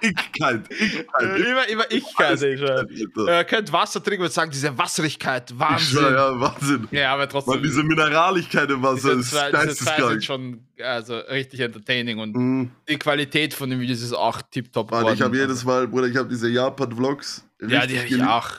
[0.00, 1.40] Ich kalt, ich kalt.
[1.44, 2.86] immer, immer ich kalt, Alter.
[3.26, 5.98] Er könnte Wasser trinken und sagen, diese Wasserigkeit, Ich Wahnsinn.
[5.98, 6.88] schwör, ja, Wahnsinn.
[6.92, 7.54] Ja, aber trotzdem.
[7.54, 10.22] Weil diese Mineraligkeit im Wasser diese ist zwei, diese zwei sind geisteskrank.
[10.24, 12.70] schon also, richtig entertaining und Mhm.
[12.88, 14.92] die Qualität von den Videos ist auch tiptop.
[14.92, 17.44] Mann, ich habe jedes Mal, Bruder, ich habe diese Japan-Vlogs.
[17.66, 18.50] Ja, die habe ich auch.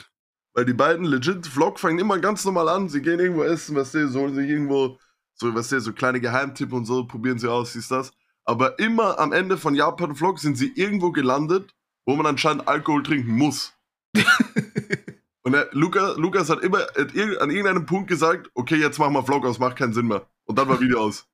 [0.52, 2.90] Weil die beiden legit Vlog fangen immer ganz normal an.
[2.90, 4.98] Sie gehen irgendwo essen, was sie, so holen sich irgendwo
[5.40, 8.12] so, was sie, so kleine Geheimtipp und so, probieren sie aus, siehst das.
[8.44, 11.74] Aber immer am Ende von Japan Vlog sind sie irgendwo gelandet,
[12.04, 13.72] wo man anscheinend Alkohol trinken muss.
[15.42, 19.14] und der, Luca, Lukas hat immer at irg- an irgendeinem Punkt gesagt, okay, jetzt machen
[19.14, 20.26] wir Vlog aus, macht keinen Sinn mehr.
[20.44, 21.26] Und dann war Video aus.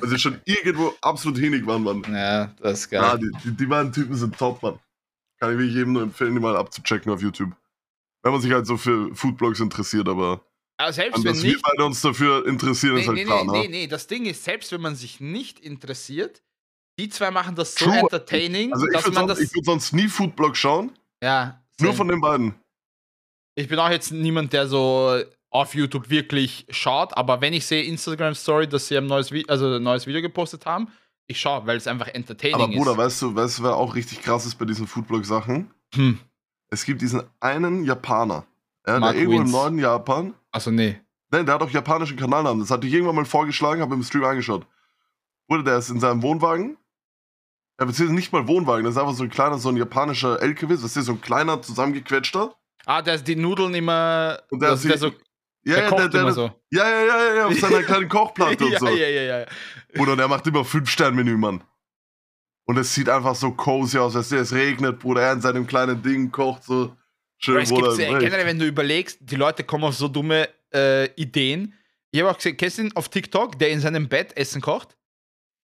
[0.00, 2.02] Also schon irgendwo absolut hinig waren, Mann.
[2.10, 3.02] Ja, das ist geil.
[3.02, 4.78] Ja, die, die, die beiden Typen sind top, Mann.
[5.38, 7.52] Kann ich wirklich jedem nur empfehlen, die mal abzuchecken auf YouTube.
[8.22, 10.40] Wenn man sich halt so für Foodblogs interessiert, aber
[10.80, 11.62] aber selbst an, wenn dass wir nicht.
[11.62, 13.58] beide uns dafür interessieren, Nee, ist halt nee, klar, nee, ne?
[13.60, 16.42] nee, nee, das Ding ist, selbst wenn man sich nicht interessiert,
[16.98, 17.98] die zwei machen das so True.
[17.98, 19.46] entertaining, Also ich dass würde man sonst, das.
[19.48, 21.96] ich würd sonst nie Foodblog schauen, ja, nur same.
[21.96, 22.54] von den beiden.
[23.54, 27.82] Ich bin auch jetzt niemand, der so auf YouTube wirklich schaut, aber wenn ich sehe
[27.84, 30.88] Instagram Story, dass sie ein neues, Vi also ein neues Video gepostet haben,
[31.26, 32.98] ich schaue, weil es einfach entertaining Aber Bruder, ist.
[32.98, 35.70] weißt du, weißt du, wer auch richtig krass ist bei diesen Foodblog-Sachen?
[35.94, 36.18] Hm.
[36.70, 38.44] Es gibt diesen einen Japaner,
[38.86, 41.00] ja, der irgendwo im Norden Japan, Also nee.
[41.30, 42.60] Nein, der hat auch japanischen Kanalnamen.
[42.60, 44.66] Das hatte ich irgendwann mal vorgeschlagen, habe im Stream angeschaut.
[45.48, 46.76] Bruder, der ist in seinem Wohnwagen.
[47.78, 50.74] Ja, beziehungsweise nicht mal Wohnwagen, das ist einfach so ein kleiner, so ein japanischer LKW.
[50.74, 52.54] Das ist so ein kleiner, zusammengequetschter.
[52.84, 54.38] Ah, der ist die Nudeln immer.
[54.50, 55.24] Und der das ist der sieht- so,
[55.64, 56.52] Ja, der ja, kocht der, der, immer so.
[56.70, 58.88] ja, ja, ja, ja, ja, auf seiner kleinen Kochplatte und ja, so.
[58.88, 59.46] ja, ja, ja.
[59.94, 61.62] Bruder, der macht immer Fünf-Stern-Menü, Mann.
[62.66, 65.66] Und es sieht einfach so cozy aus, weißt du, es regnet, Bruder, er in seinem
[65.66, 66.94] kleinen Ding kocht so
[67.40, 68.20] schön, es gibt echt.
[68.20, 71.74] generell, wenn du überlegst, die Leute kommen auf so dumme äh, Ideen.
[72.12, 74.96] Ich habe auch gesehen, kennst du ihn auf TikTok, der in seinem Bett Essen kocht?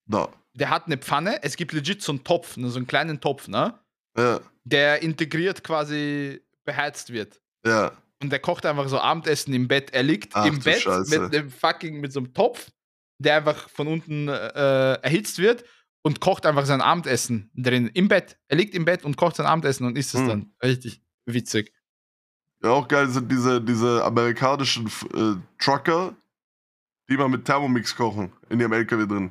[0.06, 0.28] Da.
[0.54, 3.46] Der hat eine Pfanne, es gibt legit so einen Topf, ne, so einen kleinen Topf,
[3.48, 3.78] ne?
[4.16, 7.40] Ja, Der integriert quasi beheizt wird.
[7.64, 7.92] ja.
[8.22, 9.90] Und der kocht einfach so Abendessen im Bett.
[9.92, 11.20] Er liegt Ach im Bett Scheiße.
[11.20, 12.70] mit dem fucking, mit so einem Topf,
[13.18, 15.64] der einfach von unten äh, erhitzt wird
[16.00, 17.90] und kocht einfach sein Abendessen drin.
[17.92, 18.38] Im Bett.
[18.48, 20.28] Er liegt im Bett und kocht sein Abendessen und isst es Hm.
[20.28, 20.54] dann.
[20.62, 21.72] Richtig witzig.
[22.62, 26.14] Ja, auch geil sind diese, diese amerikanischen äh, Trucker,
[27.08, 29.30] die mal mit Thermomix kochen, in ihrem LKW drin.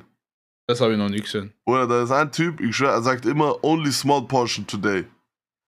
[0.66, 1.52] Das habe ich noch nie gesehen.
[1.64, 5.04] Oder da ist ein Typ, ich schwör, er sagt immer, only small portion today.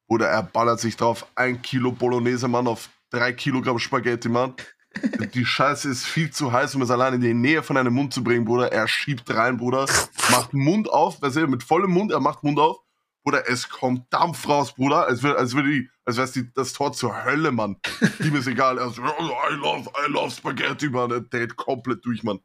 [0.08, 4.54] Oder er ballert sich drauf, ein Kilo Bolognese, Mann, auf drei Kilogramm Spaghetti, Mann.
[5.34, 8.12] Die Scheiße ist viel zu heiß, um es allein in die Nähe von einem Mund
[8.14, 8.72] zu bringen, Bruder.
[8.72, 9.86] Er schiebt rein, Bruder.
[10.30, 12.78] Macht Mund auf, weißt du, mit vollem Mund, er macht Mund auf.
[13.22, 15.06] Bruder, es kommt Dampf raus, Bruder.
[15.06, 17.76] Als wäre als wär die, als wär's die, das Tor zur Hölle, Mann.
[18.20, 18.78] Ihm ist egal.
[18.78, 21.10] Er so, I love, I love Spaghetti, Mann.
[21.10, 22.40] Er dreht komplett durch, Mann.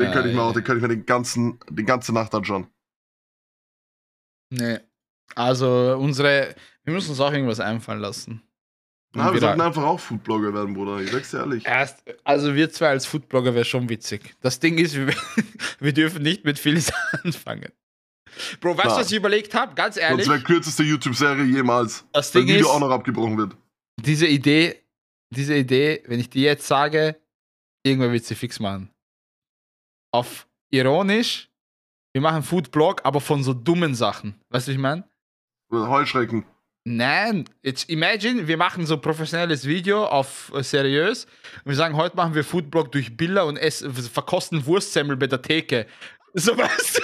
[0.00, 0.48] Den Ja, könnte ich mir ja.
[0.48, 2.66] auch, den könnte ich mir den ganzen, die ganze Nacht anschauen.
[4.50, 4.80] Nee.
[5.36, 6.56] Also, unsere.
[6.82, 8.42] Wir müssen uns auch irgendwas einfallen lassen.
[9.14, 10.98] Ja, wir sollten einfach auch Foodblogger werden, Bruder.
[11.00, 11.64] Ich sag's dir ehrlich.
[11.64, 14.34] Erst, also wir zwei als Foodblogger wäre schon witzig.
[14.40, 15.14] Das Ding ist, wir,
[15.78, 16.92] wir dürfen nicht mit Phyllis
[17.22, 17.70] anfangen.
[18.60, 19.74] Bro, weißt du, was ich überlegt habe?
[19.74, 22.04] Ganz ehrlich, wäre kürzeste YouTube-Serie jemals.
[22.12, 23.56] das Wenn Ding Video ist, auch noch abgebrochen wird.
[24.00, 24.76] diese Idee,
[25.30, 27.16] diese Idee, wenn ich die jetzt sage,
[27.84, 28.90] irgendwer wird sie fix machen.
[30.12, 31.48] Auf ironisch,
[32.14, 34.34] wir machen Foodblog, aber von so dummen Sachen.
[34.50, 35.04] Weißt du, was ich meine?
[35.70, 36.44] Heuschrecken.
[36.84, 41.26] Nein, jetzt imagine, wir machen so professionelles Video auf äh, seriös
[41.64, 45.42] und wir sagen, heute machen wir Foodblog durch Bilder und essen, verkosten Wurstsemmel bei der
[45.42, 45.86] Theke.
[46.32, 47.02] So weißt du.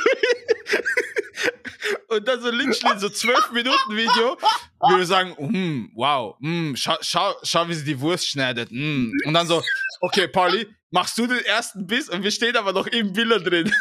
[2.15, 4.37] Und dann so literally so 12 Minuten Video,
[4.81, 8.71] wo wir sagen, mm, wow, mm, schau, schau, schau, wie sie die Wurst schneidet.
[8.71, 9.13] Mm.
[9.25, 9.63] Und dann so,
[10.01, 13.73] okay, Pauli, machst du den ersten Biss und wir stehen aber noch im Bilder drin.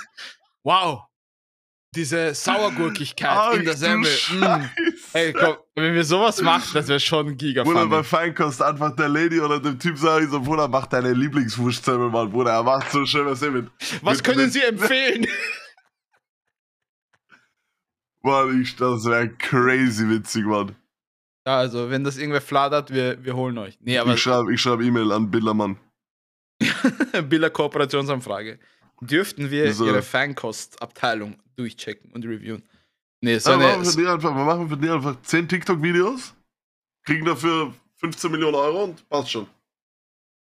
[0.64, 1.04] Wow.
[1.96, 4.12] Diese Sauergurkigkeit in der Semmel.
[4.32, 4.70] Mm.
[5.14, 9.10] Ey, komm, wenn wir sowas machen, das wäre schon giga Bruder, bei Feinkost einfach der
[9.10, 12.92] Lady oder dem Typ sage ich so, Bruder, mach deine Lieblingswurstsemmel, Mann, Bruder, er macht
[12.92, 13.70] so schön was mit.
[14.02, 15.28] Was mit, können mit, Sie empfehlen?
[18.24, 20.76] Mann, ich, das wäre crazy witzig, Mann.
[21.46, 23.78] Ja, also, wenn das irgendwer fladert, wir, wir holen euch.
[23.82, 25.78] Nee, aber ich schreibe ich schreib E-Mail an Billermann.
[27.30, 28.60] Biller Kooperationsanfrage.
[29.02, 29.86] Dürften wir So.
[29.86, 32.64] Ihre Fankost-Abteilung durchchecken und reviewen?
[33.22, 36.34] Nee, so Ja, wir, eine, machen die einfach, wir machen für die einfach 10 TikTok-Videos,
[37.06, 39.48] kriegen dafür 15 Millionen Euro und passt schon.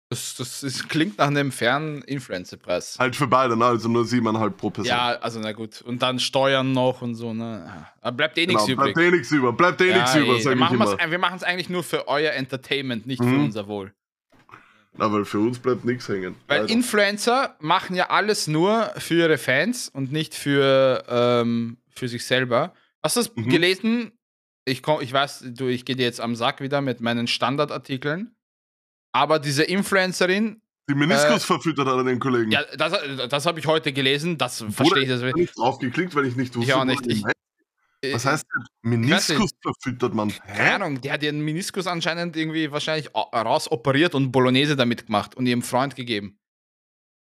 [0.09, 2.97] Das, das, das klingt nach einem fernen Influencer-Preis.
[2.99, 3.65] Halt für beide, ne?
[3.65, 4.89] also nur 7,5 pro Person.
[4.89, 5.81] Ja, also na gut.
[5.81, 7.85] Und dann Steuern noch und so, ne?
[8.01, 8.93] Da bleibt eh genau, nichts übrig.
[8.95, 11.11] bleibt eh nichts über, bleibt eh Ja, nichts über, eh, sag wir ich machen immer.
[11.11, 13.43] wir machen es eigentlich nur für euer Entertainment, nicht für Mhm.
[13.45, 13.93] unser Wohl.
[14.97, 16.35] Aber für uns bleibt nichts hängen.
[16.47, 16.73] Weil Leider.
[16.73, 22.73] Influencer machen ja alles nur für ihre Fans und nicht für, ähm, für sich selber.
[23.03, 23.49] Hast du das Mhm.
[23.49, 24.11] gelesen?
[24.65, 28.35] Ich, komm, ich weiß, du, ich gehe dir jetzt am Sack wieder mit meinen Standardartikeln.
[29.11, 32.51] Aber diese Influencerin, die Meniskus verfüttert hat an den Kollegen.
[32.51, 32.93] äh, ja, das,
[33.29, 35.09] das habe ich heute gelesen, das verstehe ich.
[35.09, 36.69] Das, Ich habe nicht drauf geklickt, weil ich nicht wusste.
[36.71, 37.05] Ich auch nicht.
[37.05, 37.23] Ich-.
[38.13, 38.91] Was heißt denn?
[38.91, 40.31] Meniskus verfüttert man.
[40.47, 45.35] Keine Ahnung, der hat ihren Meniskus anscheinend irgendwie wahrscheinlich au- rausoperiert und Bolognese damit gemacht
[45.35, 46.39] und ihrem Freund gegeben.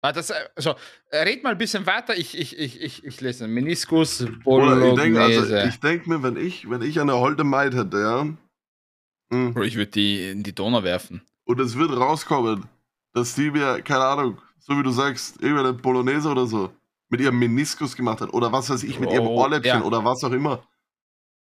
[0.04, 0.76] Ah, Das, äh, also,
[1.12, 3.48] äh, red mal ein bisschen weiter, ich, ich, ich, ich, ich lese.
[3.48, 4.96] Meniskus, ich Bolognese.
[5.02, 8.28] denke also, ich denk mir, wenn ich, wenn ich eine holde Maid hätte, ja,
[9.34, 11.22] hm, Bro, ich würde die in die Donau werfen.
[11.46, 12.66] Und es wird rauskommen,
[13.14, 16.72] dass die mir, keine Ahnung, so wie du sagst, irgendeine Bolognese oder so,
[17.10, 19.84] mit ihrem Meniskus gemacht hat, oder was weiß ich, mit ihrem Oh, Ohrläppchen ja.
[19.84, 20.64] oder was auch immer.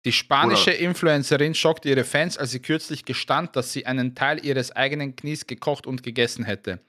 [0.06, 4.72] Die spanische Influencerin schockte ihre Fans, als sie kürzlich gestand, dass sie einen Teil ihres
[4.72, 6.80] eigenen Knies gekocht und gegessen hätte.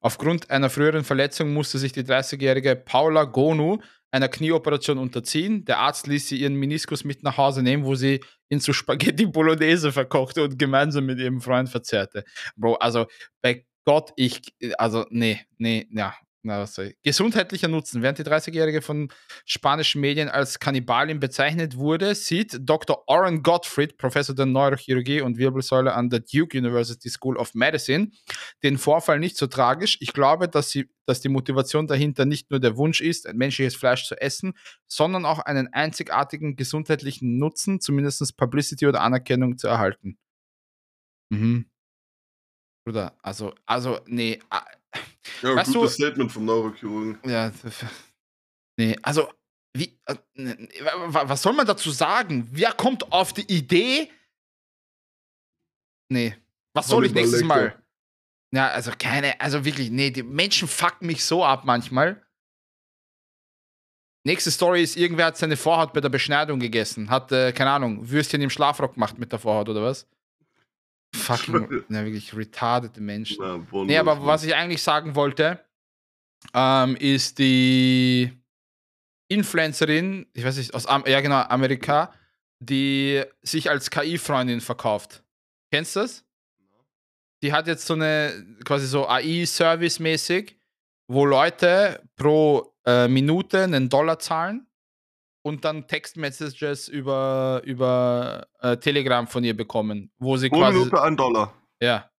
[0.00, 3.78] Aufgrund einer früheren Verletzung musste sich die 30-jährige Paula Gonu
[4.10, 5.64] einer Knieoperation unterziehen.
[5.64, 9.26] Der Arzt ließ sie ihren Meniskus mit nach Hause nehmen, wo sie ihn zu Spaghetti
[9.26, 12.24] Bolognese verkochte und gemeinsam mit ihrem Freund verzehrte.
[12.56, 13.06] Bro, also
[13.42, 14.42] bei Gott, ich,
[14.78, 16.14] also nee, nee, ja,
[16.46, 16.80] na, was.
[17.02, 18.02] Gesundheitlicher Nutzen.
[18.02, 19.08] Während die 30-Jährige von
[19.44, 23.02] spanischen Medien als Kannibalin bezeichnet wurde, sieht Dr.
[23.08, 28.10] Oren Gottfried, Professor der Neurochirurgie und Wirbelsäule an der Duke University School of Medicine,
[28.62, 29.98] den Vorfall nicht so tragisch.
[30.00, 34.06] Ich glaube, dass, sie, dass die Motivation dahinter nicht nur der Wunsch ist, menschliches Fleisch
[34.06, 34.54] zu essen,
[34.86, 40.16] sondern auch einen einzigartigen gesundheitlichen Nutzen, zumindest Publicity oder Anerkennung zu erhalten.
[41.30, 41.66] Mhm.
[42.86, 44.38] Bruder, also, also, nee,
[45.42, 47.18] Ja, Weißt gutes du- Statement vom Neurochirurgen.
[47.24, 47.52] ja,
[48.78, 49.32] nee, also,
[49.76, 50.68] wie, äh, ne,
[51.08, 52.48] wa- was soll man dazu sagen?
[52.52, 54.10] Wer kommt auf die Idee?
[56.10, 56.36] Nee,
[56.74, 57.42] was soll ich nächstes.
[57.42, 57.82] Mal?
[58.54, 62.22] Ja, also keine, also wirklich, nee, die Menschen fucken mich so ab manchmal.
[64.24, 67.10] Nächste Story ist, irgendwer hat seine Vorhaut bei der Beschneidung gegessen.
[67.10, 70.08] Hat, äh, keine Ahnung, Würstchen im Schlafrock gemacht mit der Vorhaut oder was?
[71.14, 73.42] Fucking, na wirklich retardete Menschen.
[73.42, 75.60] Ja, bonus, Nee, aber was ich eigentlich sagen wollte,
[76.54, 78.30] ähm, ist die
[79.28, 82.12] Influencerin, ich weiß nicht, aus Am ja genau, Amerika,
[82.60, 85.22] die sich als KI-Freundin verkauft.
[85.70, 86.24] Kennst du das?
[87.42, 90.56] Die hat jetzt so eine, quasi so AI-Service-mäßig,
[91.08, 94.66] wo Leute pro äh, Minute einen Dollar zahlen
[95.46, 100.78] und dann Textmessages über, über äh, Telegram von ihr bekommen, wo sie Pro quasi.
[100.78, 101.54] Minute ein Dollar.
[101.80, 102.10] Ja,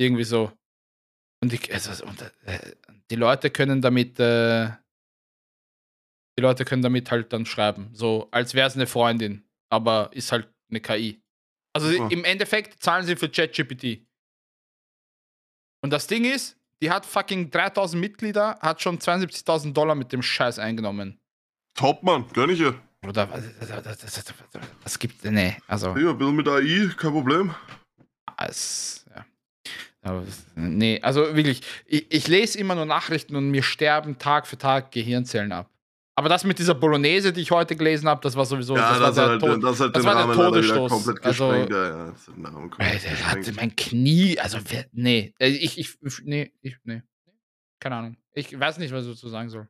[0.00, 0.50] irgendwie so.
[1.42, 2.72] Und die, also, und, äh,
[3.10, 4.70] die Leute können damit, äh,
[6.38, 10.32] die Leute können damit halt dann schreiben, so als wäre es eine Freundin, aber ist
[10.32, 11.22] halt eine KI.
[11.74, 12.10] Also Super.
[12.10, 14.06] im Endeffekt zahlen sie für ChatGPT.
[15.82, 20.22] Und das Ding ist, die hat fucking 3000 Mitglieder, hat schon 72.000 Dollar mit dem
[20.22, 21.21] Scheiß eingenommen.
[21.74, 22.74] Top, Mann, gönn ich ihr.
[23.06, 24.24] Oder was, das, das,
[24.84, 25.96] das gibt, nee, also.
[25.96, 27.54] Ja, ein bisschen mit AI, kein Problem.
[28.38, 29.24] Es, ja.
[30.02, 34.58] Aber, nee, also wirklich, ich, ich lese immer nur Nachrichten und mir sterben Tag für
[34.58, 35.68] Tag Gehirnzellen ab.
[36.14, 38.98] Aber das mit dieser Bolognese, die ich heute gelesen habe, das war sowieso ja, das,
[38.98, 39.64] das, war hat der halt, Tod.
[39.64, 40.92] das hat das den war der Todesstoß.
[40.92, 44.58] komplett Also- ja, ja, das hat den Rahmen komplett Alter, der hatte mein Knie, also
[44.92, 47.02] nee, äh, ich, ich, nee, ich, nee.
[47.80, 48.16] Keine Ahnung.
[48.34, 49.68] Ich weiß nicht, was ich dazu sagen soll.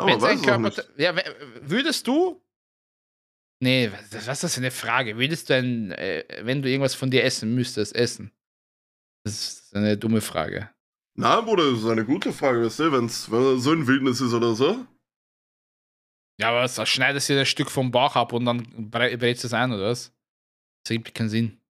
[0.00, 0.88] Aber Wenn's weiß ein Körper, nicht.
[0.98, 1.14] ja,
[1.62, 2.42] würdest du?
[3.62, 5.16] Nee, was, was ist das für eine Frage?
[5.18, 8.32] Würdest du ein, äh, wenn du irgendwas von dir essen müsstest, essen?
[9.24, 10.70] Das ist eine dumme Frage.
[11.16, 14.20] Na, Bruder, das ist eine gute Frage, weißt du, wenn's, wenn es so ein Wildnis
[14.20, 14.86] ist oder so.
[16.40, 19.48] Ja, aber was, schneidest du dir das Stück vom Bauch ab und dann brätst du
[19.48, 20.10] es ein, oder was?
[20.84, 21.60] Das ergibt keinen Sinn.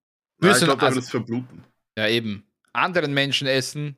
[0.41, 1.63] Ja, Würdest ich du- glaube, da also- wird es verbluten.
[1.97, 2.47] Ja, eben.
[2.71, 3.97] Anderen Menschen essen?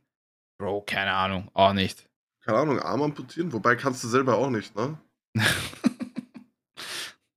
[0.60, 1.52] Bro, keine Ahnung.
[1.54, 2.10] Auch nicht.
[2.44, 3.52] Keine Ahnung, Arm amputieren?
[3.54, 4.98] Wobei kannst du selber auch nicht, ne?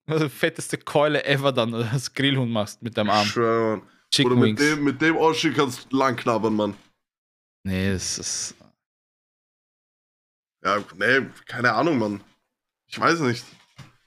[0.08, 3.26] Also fetteste Keule ever dann, als Grillhund machst mit deinem Arm.
[3.26, 3.88] Schwör, Mann.
[4.12, 4.60] Chicken Oder mit Wings.
[4.60, 6.76] dem, mit dem Oschi kannst du lang knabbern, Mann.
[7.64, 8.54] Nee, das ist.
[10.64, 12.20] Ja, nee, keine Ahnung, Mann.
[12.86, 13.44] Ich weiß nicht.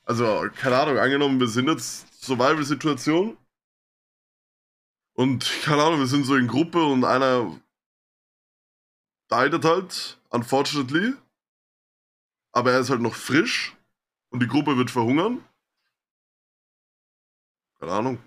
[0.03, 3.37] Also, keine Ahnung, angenommen, wir sind jetzt Survival-Situation.
[5.17, 7.59] Und, keine Ahnung, wir sind so in Gruppe und einer
[9.29, 11.13] leidet halt, unfortunately.
[12.51, 13.75] Aber er ist halt noch frisch
[14.29, 15.43] und die Gruppe wird verhungern.
[17.79, 18.17] Keine Ahnung.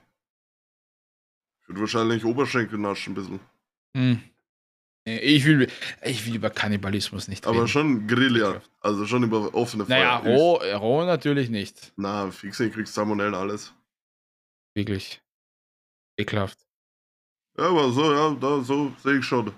[1.62, 3.40] Ich würde wahrscheinlich Oberschenkel naschen ein bisschen.
[3.96, 4.22] Hm.
[5.05, 5.68] Ich will,
[6.05, 7.68] ich will über Kannibalismus nicht Aber reden.
[7.68, 8.62] schon Grill, ja.
[8.80, 10.36] Also schon über offene Naja, Feuer.
[10.38, 11.92] roh, roh natürlich nicht.
[11.96, 13.74] Na, fix, ich kriegst Salmonellen alles.
[14.74, 15.20] Wirklich.
[16.16, 16.59] Ekelhaft.
[17.59, 19.53] Ja, aber so, ja, da, so sehe ich schon.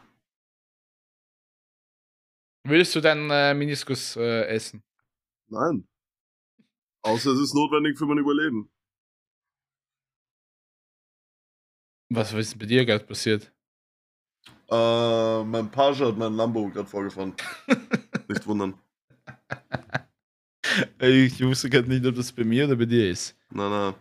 [2.66, 4.82] Würdest du deinen äh, Meniskus äh, essen?
[5.48, 5.86] Nein.
[7.02, 8.70] Außer es ist notwendig für mein Überleben.
[12.08, 13.52] Was ist bei dir gerade passiert?
[14.70, 17.34] Äh, mein Page hat mein Lambo gerade vorgefahren.
[18.28, 18.78] Nicht wundern.
[20.98, 23.36] Ich wusste gerade nicht, ob das bei mir oder bei dir ist.
[23.50, 23.94] Nein, nein.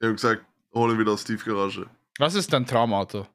[0.00, 0.44] Ich habe gesagt,
[0.74, 1.88] hol ihn wieder aus Tiefgarage.
[2.18, 3.26] Was ist dein Traumauto?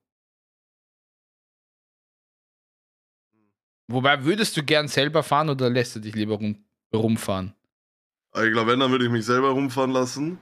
[3.88, 6.64] Wobei, würdest du gern selber fahren oder lässt du dich lieber rum,
[6.94, 7.54] rumfahren?
[8.36, 10.40] Ich glaube, wenn, dann würde ich mich selber rumfahren lassen.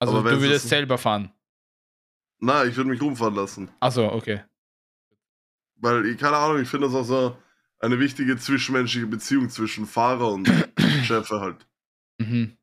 [0.00, 1.32] Also du würdest selber fahren.
[2.40, 3.70] Nein, ich würde mich rumfahren lassen.
[3.80, 4.44] Achso, okay.
[5.76, 7.36] Weil, ich, keine Ahnung, ich finde das auch so
[7.80, 10.48] eine wichtige zwischenmenschliche Beziehung zwischen Fahrer und
[11.04, 11.66] Chefe halt.
[12.18, 12.56] Mhm.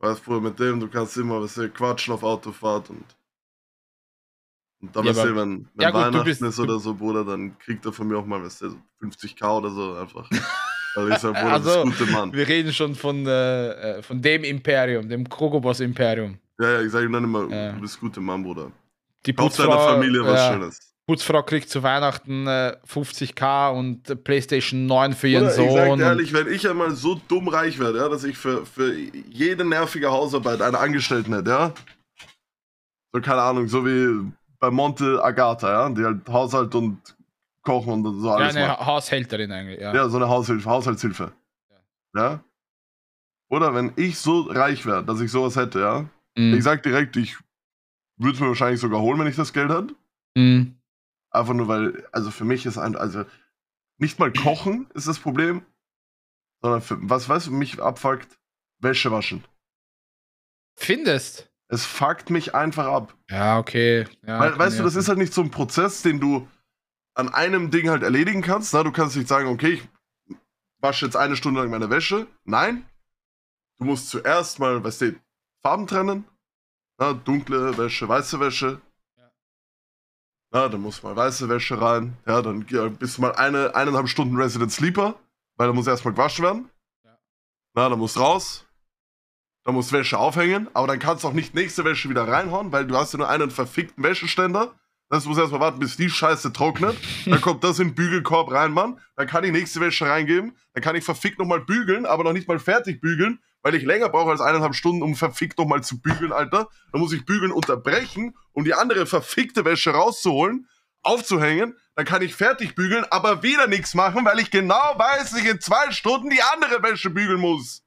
[0.00, 3.04] Weißt du, mit dem, du kannst immer was quatschen auf Autofahrt und.
[4.80, 7.24] Und dann, Ja, weißt du, wenn, wenn Ja, gut, Weihnachten bist- ist oder so, Bruder,
[7.24, 10.28] dann kriegt er von mir auch mal, weißt du, so 50k oder so einfach.
[10.96, 12.32] Also ich sag, Bruder, Also, das gute Mann.
[12.32, 16.38] Wir reden schon von, äh, äh, von dem Imperium, dem Krogobos-Imperium.
[16.58, 17.72] Ja, ja, ich sag ihm dann immer, Ja.
[17.72, 18.72] du bist gute Mann, Bruder.
[19.26, 20.78] Die Kauf deiner Putzfrau, Familie was ja, Schönes.
[21.06, 25.76] Putzfrau kriegt zu Weihnachten äh, 50k und PlayStation 9 für ihren Bruder, ich Sohn.
[25.76, 28.66] sag und- dir ehrlich, wenn ich einmal so dumm reich werde, ja, dass ich für,
[28.66, 31.74] für jede nervige Hausarbeit einen Angestellten hätte, ja.
[33.12, 37.16] So, keine Ahnung, so wie bei Monte Agatha, ja, die halt Haushalt und
[37.62, 38.86] Kochen und so ja, alles eine macht.
[38.86, 39.94] Haushälterin eigentlich, ja.
[39.94, 41.32] Ja, so eine Haushilfe, Haushaltshilfe.
[42.14, 42.42] Ja.
[43.50, 46.08] Oder wenn ich so reich wäre, dass ich sowas hätte, ja.
[46.36, 46.54] Mhm.
[46.54, 47.36] Ich sag direkt, ich
[48.16, 49.94] würde es mir wahrscheinlich sogar holen, wenn ich das Geld hätte.
[50.34, 50.76] Mhm.
[51.30, 53.24] Einfach nur, weil, also für mich ist ein, also
[53.98, 55.62] nicht mal kochen ist das Problem,
[56.62, 58.38] sondern für, was weißt du, mich abfuckt,
[58.80, 59.44] Wäsche waschen.
[60.76, 61.50] Findest?
[61.68, 63.14] Es fuckt mich einfach ab.
[63.28, 64.06] Ja, okay.
[64.26, 66.48] Ja, weil, weißt du, das ist halt nicht so ein Prozess, den du
[67.14, 68.72] an einem Ding halt erledigen kannst.
[68.72, 69.88] Na, du kannst nicht sagen, okay, ich
[70.80, 72.26] wasche jetzt eine Stunde lang meine Wäsche.
[72.44, 72.86] Nein.
[73.78, 75.20] Du musst zuerst mal, weißt du,
[75.62, 76.24] Farben trennen.
[76.96, 78.80] Na, dunkle Wäsche, weiße Wäsche.
[79.16, 79.30] Ja.
[80.50, 82.16] Na, dann muss mal weiße Wäsche rein.
[82.26, 85.16] Ja, dann ja, bist du mal eine, eineinhalb Stunden Resident Sleeper,
[85.56, 86.70] weil da muss erstmal gewaschen werden.
[87.04, 87.18] Ja.
[87.74, 88.64] Na, dann musst raus.
[89.64, 92.86] Dann musst Wäsche aufhängen, aber dann kannst du auch nicht nächste Wäsche wieder reinhauen, weil
[92.86, 94.74] du hast ja nur einen verfickten Wäscheständer.
[95.10, 96.96] Das muss erstmal warten, bis die Scheiße trocknet.
[97.24, 99.00] Dann kommt das in den Bügelkorb rein, Mann.
[99.16, 100.54] Dann kann ich nächste Wäsche reingeben.
[100.74, 104.10] Dann kann ich verfickt nochmal bügeln, aber noch nicht mal fertig bügeln, weil ich länger
[104.10, 106.68] brauche als eineinhalb Stunden, um verfickt nochmal zu bügeln, Alter.
[106.92, 110.68] Dann muss ich bügeln unterbrechen, um die andere verfickte Wäsche rauszuholen,
[111.02, 111.74] aufzuhängen.
[111.94, 115.48] Dann kann ich fertig bügeln, aber wieder nichts machen, weil ich genau weiß, dass ich
[115.48, 117.82] in zwei Stunden die andere Wäsche bügeln muss.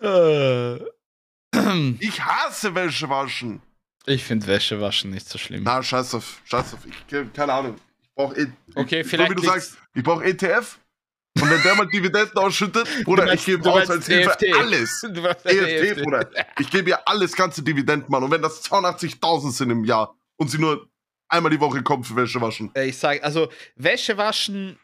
[0.00, 0.76] Äh.
[2.00, 3.60] Ich hasse Wäsche waschen.
[4.06, 5.62] Ich finde Wäsche waschen nicht so schlimm.
[5.64, 6.80] Na, scheiß auf, scheiß auf.
[6.86, 7.76] Ich, keine Ahnung.
[8.02, 10.78] Ich brauche Okay, ich, vielleicht So wie du sagst, ich brauche ETF.
[11.40, 14.30] Und wenn der mal Dividenden ausschüttet, Bruder, Du ich gebe du aus meinst als Hilfe
[14.30, 14.56] EFT.
[14.56, 15.00] alles.
[15.12, 16.30] Du meinst eine EFT, Bruder.
[16.58, 18.22] Ich gebe ihr alles ganze Dividenden, Mann.
[18.24, 20.88] Und wenn das 82.000 sind im Jahr und sie nur
[21.28, 22.72] einmal die Woche kommt für Wäsche waschen.
[22.74, 24.78] Ich sage, also Wäsche waschen,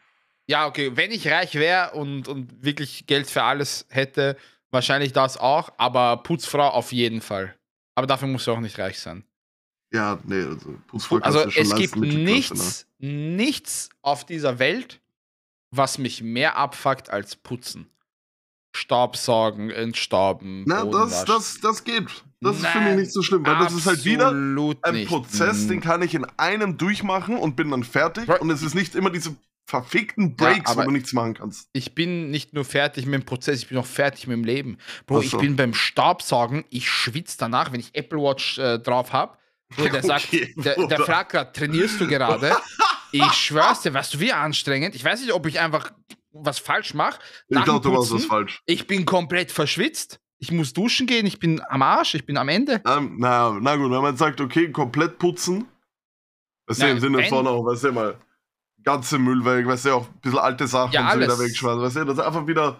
[0.47, 4.37] ja, okay, wenn ich reich wäre und, und wirklich Geld für alles hätte,
[4.75, 7.55] wahrscheinlich das auch, aber Putzfrau auf jeden Fall.
[7.95, 9.23] Aber dafür muss du auch nicht reich sein.
[9.91, 12.19] Ja, nee, also Putzfrau kannst Also du schon es leisten, gibt ne?
[12.23, 15.01] nichts, nichts auf dieser Welt,
[15.71, 17.89] was mich mehr abfuckt als putzen.
[18.75, 20.63] Staubsaugen, entstauben.
[20.67, 22.25] Na, das, das, das geht.
[22.41, 25.07] Das Nein, finde ich nicht so schlimm, weil das ist halt wieder ein nicht.
[25.07, 28.25] Prozess, den kann ich in einem durchmachen und bin dann fertig.
[28.25, 29.35] Bro- Und es ist nicht immer diese
[29.65, 31.69] verfickten Breaks, aber- wo du nichts machen kannst.
[31.73, 34.77] ich bin nicht nur fertig mit dem Prozess, ich bin auch fertig mit dem Leben.
[35.07, 35.37] Bro, Ach ich so.
[35.39, 39.37] bin beim Staubsaugen, ich schwitze danach, wenn ich Apple Watch äh, drauf habe.
[39.77, 42.55] Der sagt, Okay, der, der fragt gerade, trainierst du gerade?
[43.11, 44.93] Ich schwör's dir, weißt du, wie anstrengend.
[44.93, 45.93] Ich weiß nicht, ob ich einfach
[46.33, 47.19] was falsch mache.
[47.47, 48.61] Ich glaube, du machst was falsch.
[48.65, 50.19] Ich bin komplett verschwitzt.
[50.37, 52.81] Ich muss duschen gehen, ich bin am Arsch, ich bin am Ende.
[52.85, 55.65] Ähm, na, na gut, wenn man sagt, okay, komplett putzen,
[56.67, 58.17] was ja im Sinne von auch, weißt du mal,
[58.85, 61.95] ganze Müll weg, weißt du, auch ein bisschen alte Sachen ja, so wieder wegschmeißen, weißt
[61.97, 62.79] du, dass es einfach wieder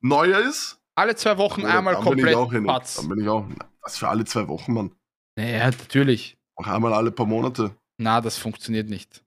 [0.00, 0.78] neuer ist.
[0.94, 2.66] Alle zwei Wochen ja, einmal komplett bin ich auch hin.
[2.66, 3.46] Dann bin ich auch,
[3.82, 4.92] was für alle zwei Wochen, Mann.
[5.36, 6.38] Naja, natürlich.
[6.54, 7.74] Auch einmal alle paar Monate.
[7.98, 9.22] Na, das funktioniert nicht.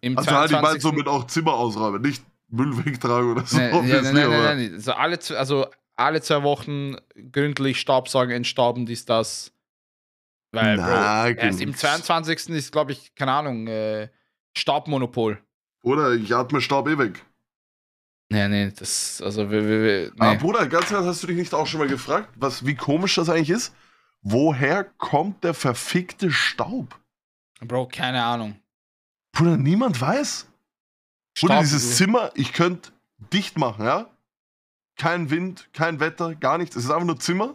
[0.00, 0.32] Im also 22.
[0.32, 3.58] halt ich meine somit auch Zimmer ausräumen, nicht Müll wegtragen oder so.
[3.58, 5.66] Ja, nein, nein, nein, nein, Also alle, also
[5.96, 6.96] alle zwei Wochen
[7.30, 9.52] gründlich Staubsaugen, entstauben, dies, das.
[10.50, 12.50] Weil, Na, Bro, erst im 22.
[12.50, 14.08] ist, glaube ich, keine Ahnung, äh,
[14.56, 15.42] Staubmonopol.
[15.82, 17.24] Oder ich atme Staub eh weg.
[18.28, 20.12] Nee, nee, das, also, wir, wir, wir, nee.
[20.16, 23.14] Aber Bruder, ganz ehrlich, hast du dich nicht auch schon mal gefragt, was, wie komisch
[23.16, 23.74] das eigentlich ist?
[24.22, 26.98] Woher kommt der verfickte Staub?
[27.60, 28.56] Bro, keine Ahnung.
[29.32, 30.46] Bruder, niemand weiß.
[31.36, 32.90] Staub, Bruder, dieses Zimmer, ich könnte
[33.32, 34.08] dicht machen, ja?
[34.96, 36.76] Kein Wind, kein Wetter, gar nichts.
[36.76, 37.54] Es ist einfach nur Zimmer.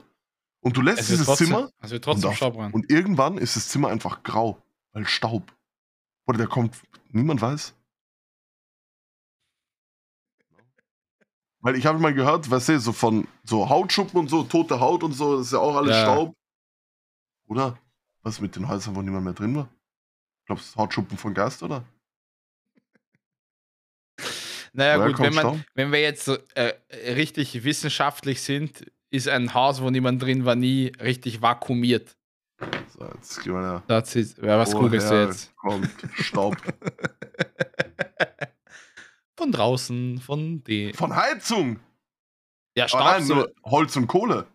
[0.62, 1.72] Und du lässt dieses trotzdem, Zimmer.
[1.82, 2.72] Es wird trotzdem und, Staub rein.
[2.72, 5.54] Und irgendwann ist das Zimmer einfach grau, weil Staub.
[6.28, 6.76] Oder der kommt,
[7.12, 7.74] niemand weiß.
[11.60, 15.04] Weil ich habe mal gehört, weißt du, so von so Hautschuppen und so, tote Haut
[15.04, 16.02] und so, das ist ja auch alles ja.
[16.04, 16.36] Staub.
[17.48, 17.80] Oder?
[18.24, 19.70] Was mit den Häusern, wo niemand mehr drin war?
[20.46, 21.84] Glaubst du, Hautschuppen von Gast, oder?
[24.74, 26.74] Naja, Woher gut, wenn, man, wenn wir jetzt äh,
[27.14, 32.17] richtig wissenschaftlich sind, ist ein Haus, wo niemand drin war, nie richtig vakuumiert.
[32.88, 33.62] So, jetzt gehen wir
[34.16, 35.56] ist, ja, was googelst du jetzt?
[35.58, 36.56] Kommt Staub.
[39.38, 40.94] von draußen, von die.
[40.94, 41.80] Von Heizung!
[42.76, 43.02] Ja, Staub.
[43.02, 44.48] Oh nein, nur Holz und Kohle.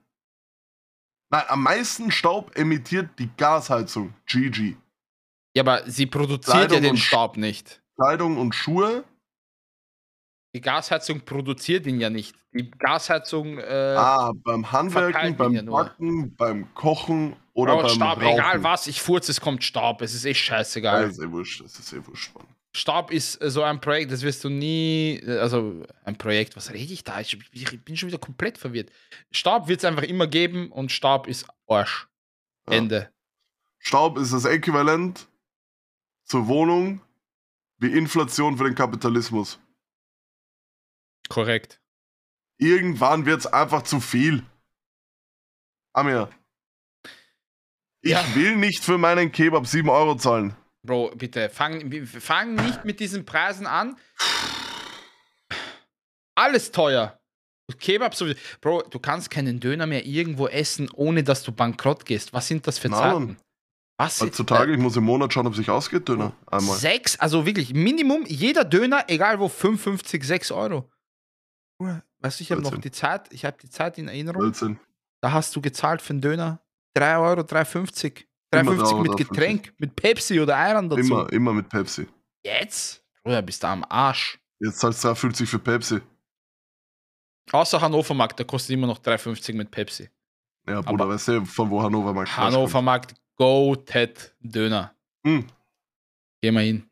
[1.30, 4.14] Nein, am meisten Staub emittiert die Gasheizung.
[4.26, 4.76] GG.
[5.54, 7.82] Ja, aber sie produziert Kleidung ja den Staub nicht.
[7.96, 9.04] Kleidung und Schuhe
[10.54, 12.36] die Gasheizung produziert ihn ja nicht.
[12.52, 13.58] Die Gasheizung.
[13.58, 18.34] Äh, ah, beim Handwerken, beim ja Backen, beim Kochen oder oh, beim Staub, Rauchen.
[18.34, 20.00] egal was, ich furze, es kommt Staub.
[20.00, 21.02] Es ist echt scheißegal.
[21.02, 22.46] Das ist eh wurscht, das ist eh wurscht, Mann.
[22.74, 26.72] Staub ist äh, so ein Projekt, das wirst du nie, äh, also ein Projekt, was
[26.72, 27.20] rede ich da?
[27.20, 27.38] Ich,
[27.84, 28.90] bin schon wieder komplett verwirrt.
[29.30, 32.08] Staub wird es einfach immer geben und Staub ist Arsch.
[32.68, 32.76] Ja.
[32.76, 33.12] Ende.
[33.78, 35.28] Staub ist das Äquivalent
[36.24, 37.02] zur Wohnung
[37.78, 39.58] wie Inflation für den Kapitalismus.
[41.28, 41.80] Korrekt.
[42.58, 44.44] Irgendwann wird es einfach zu viel.
[45.92, 46.30] Amir.
[48.02, 48.34] Ich ja.
[48.34, 50.56] will nicht für meinen Kebab 7 Euro zahlen.
[50.84, 53.96] Bro, bitte, fang, fang nicht mit diesen Preisen an.
[56.34, 57.20] Alles teuer.
[57.78, 58.38] Kebab sowieso.
[58.60, 62.32] Bro, du kannst keinen Döner mehr irgendwo essen, ohne dass du bankrott gehst.
[62.32, 63.36] Was sind das für Zeiten?
[63.96, 66.32] Was Heutzutage, ich muss im Monat schauen, ob sich ausgeht, Döner.
[66.46, 66.76] Einmal.
[66.76, 70.90] Sechs, also wirklich, Minimum, jeder Döner, egal wo, 55, 6 Euro.
[71.78, 74.42] Weißt du, ich habe noch die Zeit, ich habe die Zeit in Erinnerung.
[74.42, 74.80] 13.
[75.20, 76.60] Da hast du gezahlt für einen Döner
[76.94, 78.24] 3 Euro, 3,50.
[78.52, 81.00] 3,50 mit Getränk, mit Pepsi oder Eiern dazu.
[81.00, 82.06] Immer, immer mit Pepsi.
[82.44, 83.02] Jetzt?
[83.22, 84.38] Bruder, bist du am Arsch.
[84.58, 86.00] Jetzt zahlst du 3,50 für Pepsi.
[87.50, 90.08] Außer Hannover Markt, da kostet immer noch 3,50 mit Pepsi.
[90.68, 94.94] Ja, Bruder, Aber weißt du, von wo Hannover Markt Hannover Markt, Go Ted Döner.
[95.26, 95.44] Hm.
[96.40, 96.84] Geh mal hin.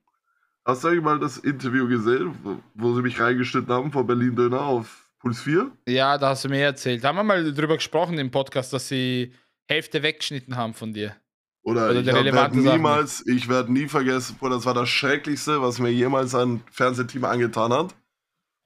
[0.64, 2.34] Hast du eigentlich mal das Interview gesehen,
[2.74, 5.70] wo, sie mich reingeschnitten haben vor Berlin Döner auf Puls 4?
[5.86, 7.02] Ja, da hast du mir erzählt.
[7.02, 9.32] Da haben wir mal drüber gesprochen im Podcast, dass sie
[9.70, 11.16] Hälfte weggeschnitten haben von dir.
[11.62, 15.78] Oder, Oder ich werde niemals, ich werde nie vergessen, Bruder, das war das Schrecklichste, was
[15.78, 17.94] mir jemals ein Fernsehteam angetan hat.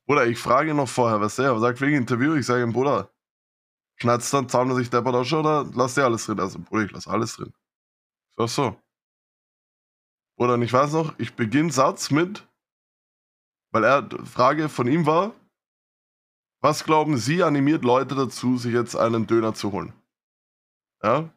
[0.06, 2.34] Bruder, ich frage noch vorher, was der sagt wegen Interview.
[2.34, 3.10] Ich sage ihm, Bruder,
[3.96, 6.40] schneidet dann, zahlen wir sich deppert schon oder lass dir alles drin?
[6.40, 7.52] Also, Bruder, ich lass alles drin.
[8.36, 8.76] Ach so.
[10.36, 12.46] Oder ich weiß noch, ich beginne Satz mit,
[13.72, 15.34] weil er Frage von ihm war,
[16.60, 19.92] was glauben Sie animiert Leute dazu, sich jetzt einen Döner zu holen?
[21.04, 21.30] Ja?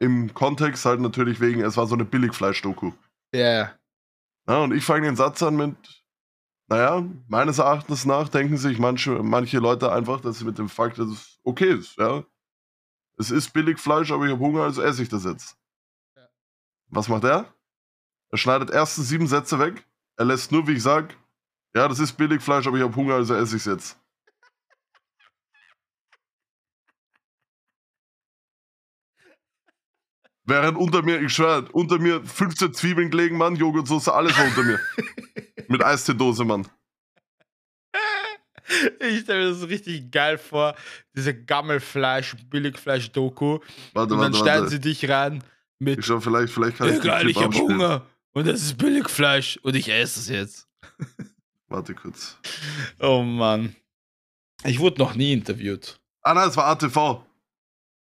[0.00, 2.92] Im Kontext halt natürlich wegen, es war so eine Billigfleisch-Doku.
[3.32, 3.72] Ja.
[4.48, 5.76] Ja, und ich fange den Satz an mit,
[6.68, 10.98] naja, meines Erachtens nach denken sich manche, manche Leute einfach, dass sie mit dem Fakt,
[10.98, 12.24] dass es okay ist, ja.
[13.16, 15.56] Es ist Billigfleisch, aber ich habe Hunger, also esse ich das jetzt.
[16.16, 16.28] Ja.
[16.88, 17.54] Was macht er?
[18.30, 19.86] Er schneidet erste sieben Sätze weg.
[20.16, 21.16] Er lässt nur, wie ich sag,
[21.74, 24.03] ja, das ist Billigfleisch, aber ich habe Hunger, also esse ich es jetzt.
[30.46, 34.62] Während unter mir, ich schwör, unter mir 15 Zwiebeln gelegen, Mann, Joghurtsoße, alles war unter
[34.62, 34.78] mir.
[35.68, 36.66] Mit Eisteedose, Mann.
[39.00, 40.74] Ich stelle mir das richtig geil vor,
[41.14, 43.58] diese Gammelfleisch, Billigfleisch-Doku.
[43.92, 44.70] Warte, und dann warte, stellen warte.
[44.70, 45.42] sie dich rein
[45.78, 45.98] mit.
[45.98, 46.96] Ich schau, vielleicht, vielleicht kann ich.
[46.96, 48.06] Egal, ich hab Hunger.
[48.32, 50.68] Und das ist Billigfleisch und ich esse es jetzt.
[51.68, 52.36] Warte kurz.
[53.00, 53.76] Oh Mann.
[54.64, 56.00] Ich wurde noch nie interviewt.
[56.22, 57.24] Ah nein, es war ATV.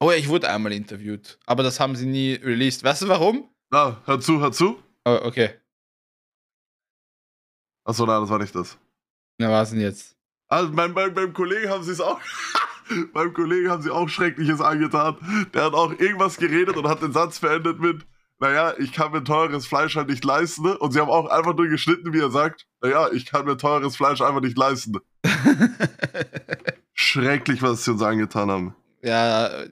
[0.03, 1.39] Oh ja, ich wurde einmal interviewt.
[1.45, 2.83] Aber das haben sie nie released.
[2.83, 3.51] Weißt du warum?
[3.71, 4.83] Na, hör zu, hör zu.
[5.05, 5.51] Oh, okay.
[7.85, 8.79] Achso, nein, das war nicht das.
[9.39, 10.17] Na, was denn jetzt?
[10.49, 12.19] Also mein, mein, beim Kollegen haben sie es auch.
[13.13, 15.17] beim Kollegen haben sie auch Schreckliches angetan.
[15.53, 18.07] Der hat auch irgendwas geredet und hat den Satz beendet mit,
[18.39, 20.63] naja, ich kann mir teures Fleisch halt nicht leisten.
[20.63, 20.79] Ne?
[20.79, 23.97] Und sie haben auch einfach nur geschnitten, wie er sagt, naja, ich kann mir teures
[23.97, 24.99] Fleisch einfach nicht leisten.
[26.95, 28.75] Schrecklich, was sie uns angetan haben.
[29.03, 29.65] Ja,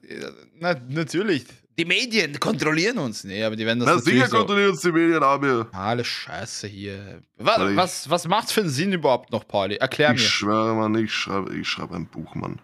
[0.59, 1.45] na, natürlich.
[1.79, 3.22] Die Medien kontrollieren uns.
[3.24, 4.39] Nee, aber die werden das Na, sicher so.
[4.39, 7.22] kontrollieren uns die Medien, aber Alle Scheiße hier.
[7.37, 9.76] Was, ich- was, was macht's für einen Sinn überhaupt noch, Pauli?
[9.76, 10.26] Erklär ich mir.
[10.26, 12.61] schwöre, Mann, ich schreibe ich schreibe ein Buch, Mann.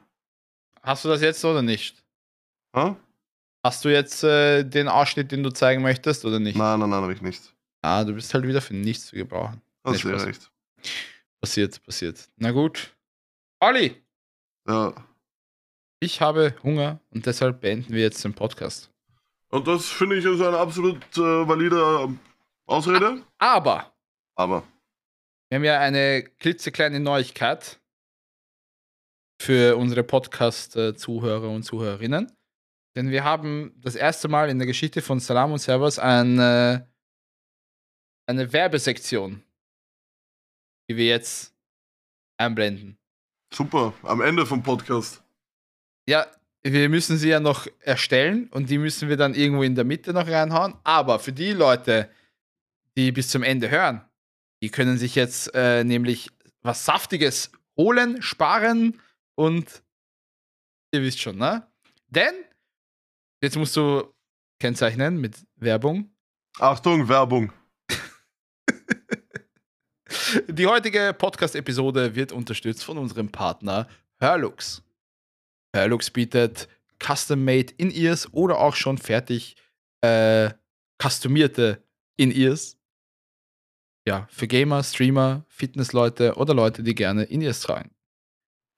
[0.82, 2.02] Hast du das jetzt oder nicht?
[2.74, 2.96] Ha?
[3.62, 6.56] Hast du jetzt äh, den Ausschnitt, den du zeigen möchtest oder nicht?
[6.56, 7.54] Nein, nein, nein, habe ich nicht.
[7.82, 9.60] Ah, du bist halt wieder für nichts zu gebrauchen.
[9.84, 10.26] Wäre Spaß.
[10.26, 10.50] recht.
[11.40, 12.28] Passiert, passiert.
[12.36, 12.90] Na gut.
[13.60, 14.02] Pauli,
[14.68, 14.92] Ja.
[16.00, 18.90] Ich habe Hunger und deshalb beenden wir jetzt den Podcast.
[19.50, 22.18] Und das finde ich ist eine absolut äh, valide ähm,
[22.66, 23.22] Ausrede.
[23.38, 23.92] Aber
[24.34, 24.64] Aber.
[25.48, 27.80] wir haben ja eine klitzekleine Neuigkeit
[29.40, 32.32] für unsere Podcast-Zuhörer und Zuhörerinnen.
[32.96, 36.88] Denn wir haben das erste Mal in der Geschichte von Salam und Servus eine,
[38.26, 39.42] eine Werbesektion,
[40.88, 41.54] die wir jetzt
[42.38, 42.96] einblenden.
[43.52, 43.92] Super.
[44.02, 45.23] Am Ende vom Podcast.
[46.06, 46.26] Ja,
[46.62, 50.12] wir müssen sie ja noch erstellen und die müssen wir dann irgendwo in der Mitte
[50.12, 50.74] noch reinhauen.
[50.82, 52.10] Aber für die Leute,
[52.96, 54.02] die bis zum Ende hören,
[54.62, 56.30] die können sich jetzt äh, nämlich
[56.62, 59.00] was Saftiges holen, sparen
[59.34, 59.82] und
[60.92, 61.66] ihr wisst schon, ne?
[62.08, 62.34] Denn
[63.42, 64.14] jetzt musst du
[64.58, 66.10] kennzeichnen mit Werbung.
[66.58, 67.52] Achtung, Werbung.
[70.48, 73.86] Die heutige Podcast-Episode wird unterstützt von unserem Partner
[75.74, 76.08] Hörlux.
[76.08, 76.68] Hörlux bietet
[77.02, 79.56] Custom-Made In-Ears oder auch schon fertig
[80.00, 80.50] äh,
[81.02, 81.82] customierte
[82.16, 82.78] In-Ears.
[84.06, 87.90] Ja, für Gamer, Streamer, Fitnessleute oder Leute, die gerne In-Ears tragen.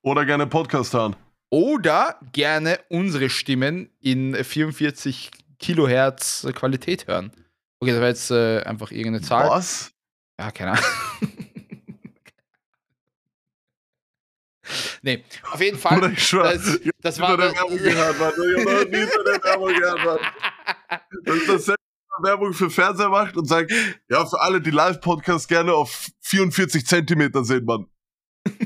[0.03, 1.17] Oder gerne Podcast hören.
[1.51, 7.33] Oder gerne unsere Stimmen in 44 Kilohertz Qualität hören.
[7.81, 9.49] Okay, das war jetzt äh, einfach irgendeine Zahl.
[9.51, 9.93] Was?
[10.39, 10.85] Ja, keine Ahnung.
[15.07, 15.99] nee, auf jeden Fall.
[15.99, 18.33] Oder ich schwöre, Das, das war eine Werbung gehört, Mann.
[18.37, 20.19] Ich habe noch nie so eine Werbung gehört, Mann.
[21.25, 21.77] Das ist dasselbe,
[22.23, 23.71] Werbung für Fernseher macht und sagt,
[24.09, 27.87] ja, für alle, die Live-Podcasts gerne auf 44 Zentimeter sehen, Mann.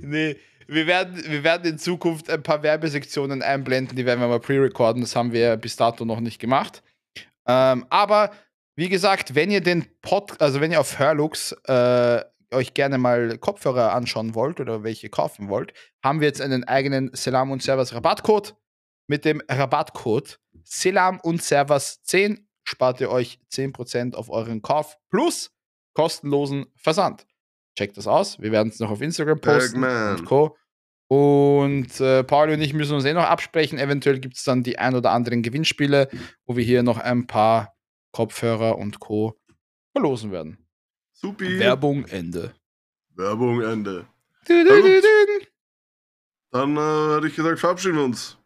[0.00, 4.40] nee, wir werden, wir werden in Zukunft ein paar Werbesektionen einblenden, die werden wir mal
[4.40, 5.00] pre-recorden.
[5.00, 6.82] Das haben wir bis dato noch nicht gemacht.
[7.46, 8.32] Ähm, aber
[8.74, 12.20] wie gesagt, wenn ihr den Pod, also wenn ihr auf Hörlux äh,
[12.56, 17.10] euch gerne mal Kopfhörer anschauen wollt oder welche kaufen wollt, haben wir jetzt einen eigenen
[17.14, 18.54] Selam und Servers Rabattcode.
[19.08, 25.52] Mit dem Rabattcode Selam und Servers 10 spart ihr euch 10% auf euren Kauf plus
[25.94, 27.26] kostenlosen Versand.
[27.78, 28.40] Checkt das aus.
[28.40, 30.18] Wir werden es noch auf Instagram posten Bergman.
[30.18, 30.56] und Co.
[31.08, 33.78] Und äh, Pauli und ich müssen uns eh noch absprechen.
[33.78, 36.08] Eventuell gibt es dann die ein oder anderen Gewinnspiele,
[36.46, 37.76] wo wir hier noch ein paar
[38.12, 39.38] Kopfhörer und Co.
[39.92, 40.65] verlosen werden.
[41.16, 41.58] Supi.
[41.58, 42.54] Werbung Ende.
[43.14, 44.06] Werbung Ende.
[44.46, 45.46] Du, du, du, du.
[46.50, 48.36] Dann äh, hätte ich gesagt, verabschieden wir uns.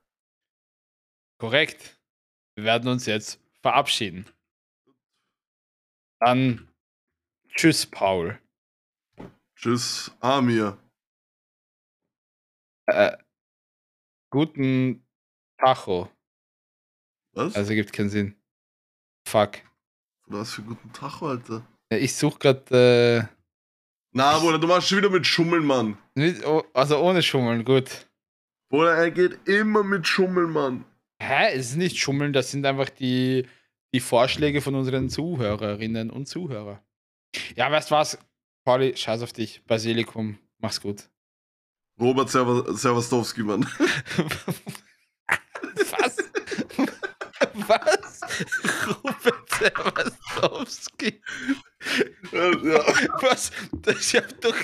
[1.38, 2.00] Korrekt.
[2.54, 4.24] Wir werden uns jetzt verabschieden.
[6.20, 6.68] Dann
[7.48, 8.38] tschüss, Paul.
[9.56, 10.78] Tschüss, Amir.
[12.86, 13.16] Äh,
[14.30, 15.04] guten
[15.58, 16.08] Tacho.
[17.32, 17.56] Was?
[17.56, 18.40] Also gibt keinen Sinn.
[19.26, 19.58] Fuck.
[20.26, 21.66] Was für guten Tag, Alter.
[21.92, 23.28] Ja, Ich suche gerade.
[24.12, 25.96] Na, Bruder, du machst schon wieder mit Schummeln, Mann.
[26.16, 28.08] Äh, mit- oh, also ohne Schummeln, gut.
[28.68, 30.84] Bruder, er geht immer mit Schummeln, Mann.
[31.22, 31.52] Hä?
[31.54, 33.46] Es ist nicht Schummeln, das sind einfach die,
[33.94, 36.82] die Vorschläge von unseren Zuhörerinnen und Zuhörer.
[37.54, 38.18] Ja, weißt du was?
[38.64, 39.62] Pauli, scheiß auf dich.
[39.66, 41.08] Basilikum, mach's gut.
[42.00, 43.64] Robert Serva- Servastowski, Mann.
[45.90, 46.16] Was?
[47.68, 48.20] Was?
[49.04, 51.20] Robert Serwastowski.
[52.32, 52.84] Ja, ja.
[53.20, 53.50] Was?
[53.72, 54.56] Das ich hab doch.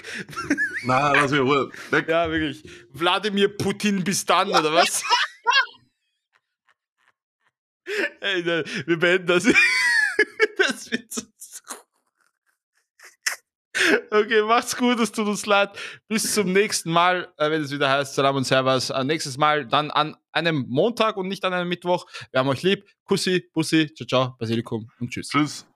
[0.85, 1.71] Na, lass mich Ruhe.
[1.91, 2.09] Weg.
[2.09, 2.63] Ja, wirklich.
[2.93, 5.03] Wladimir Putin bis dann, oder was?
[8.21, 9.45] Ey, ne, wir beenden das.
[10.59, 11.23] das wird so.
[14.11, 15.71] Okay, macht's gut, es tut uns leid.
[16.09, 18.91] Bis zum nächsten Mal, äh, wenn es wieder heißt Salam und Servus.
[18.91, 22.07] Äh, nächstes Mal dann an einem Montag und nicht an einem Mittwoch.
[22.31, 22.85] Wir haben euch lieb.
[23.05, 25.29] Kussi, Bussi, ciao, ciao, Basilikum und tschüss.
[25.29, 25.67] Tschüss.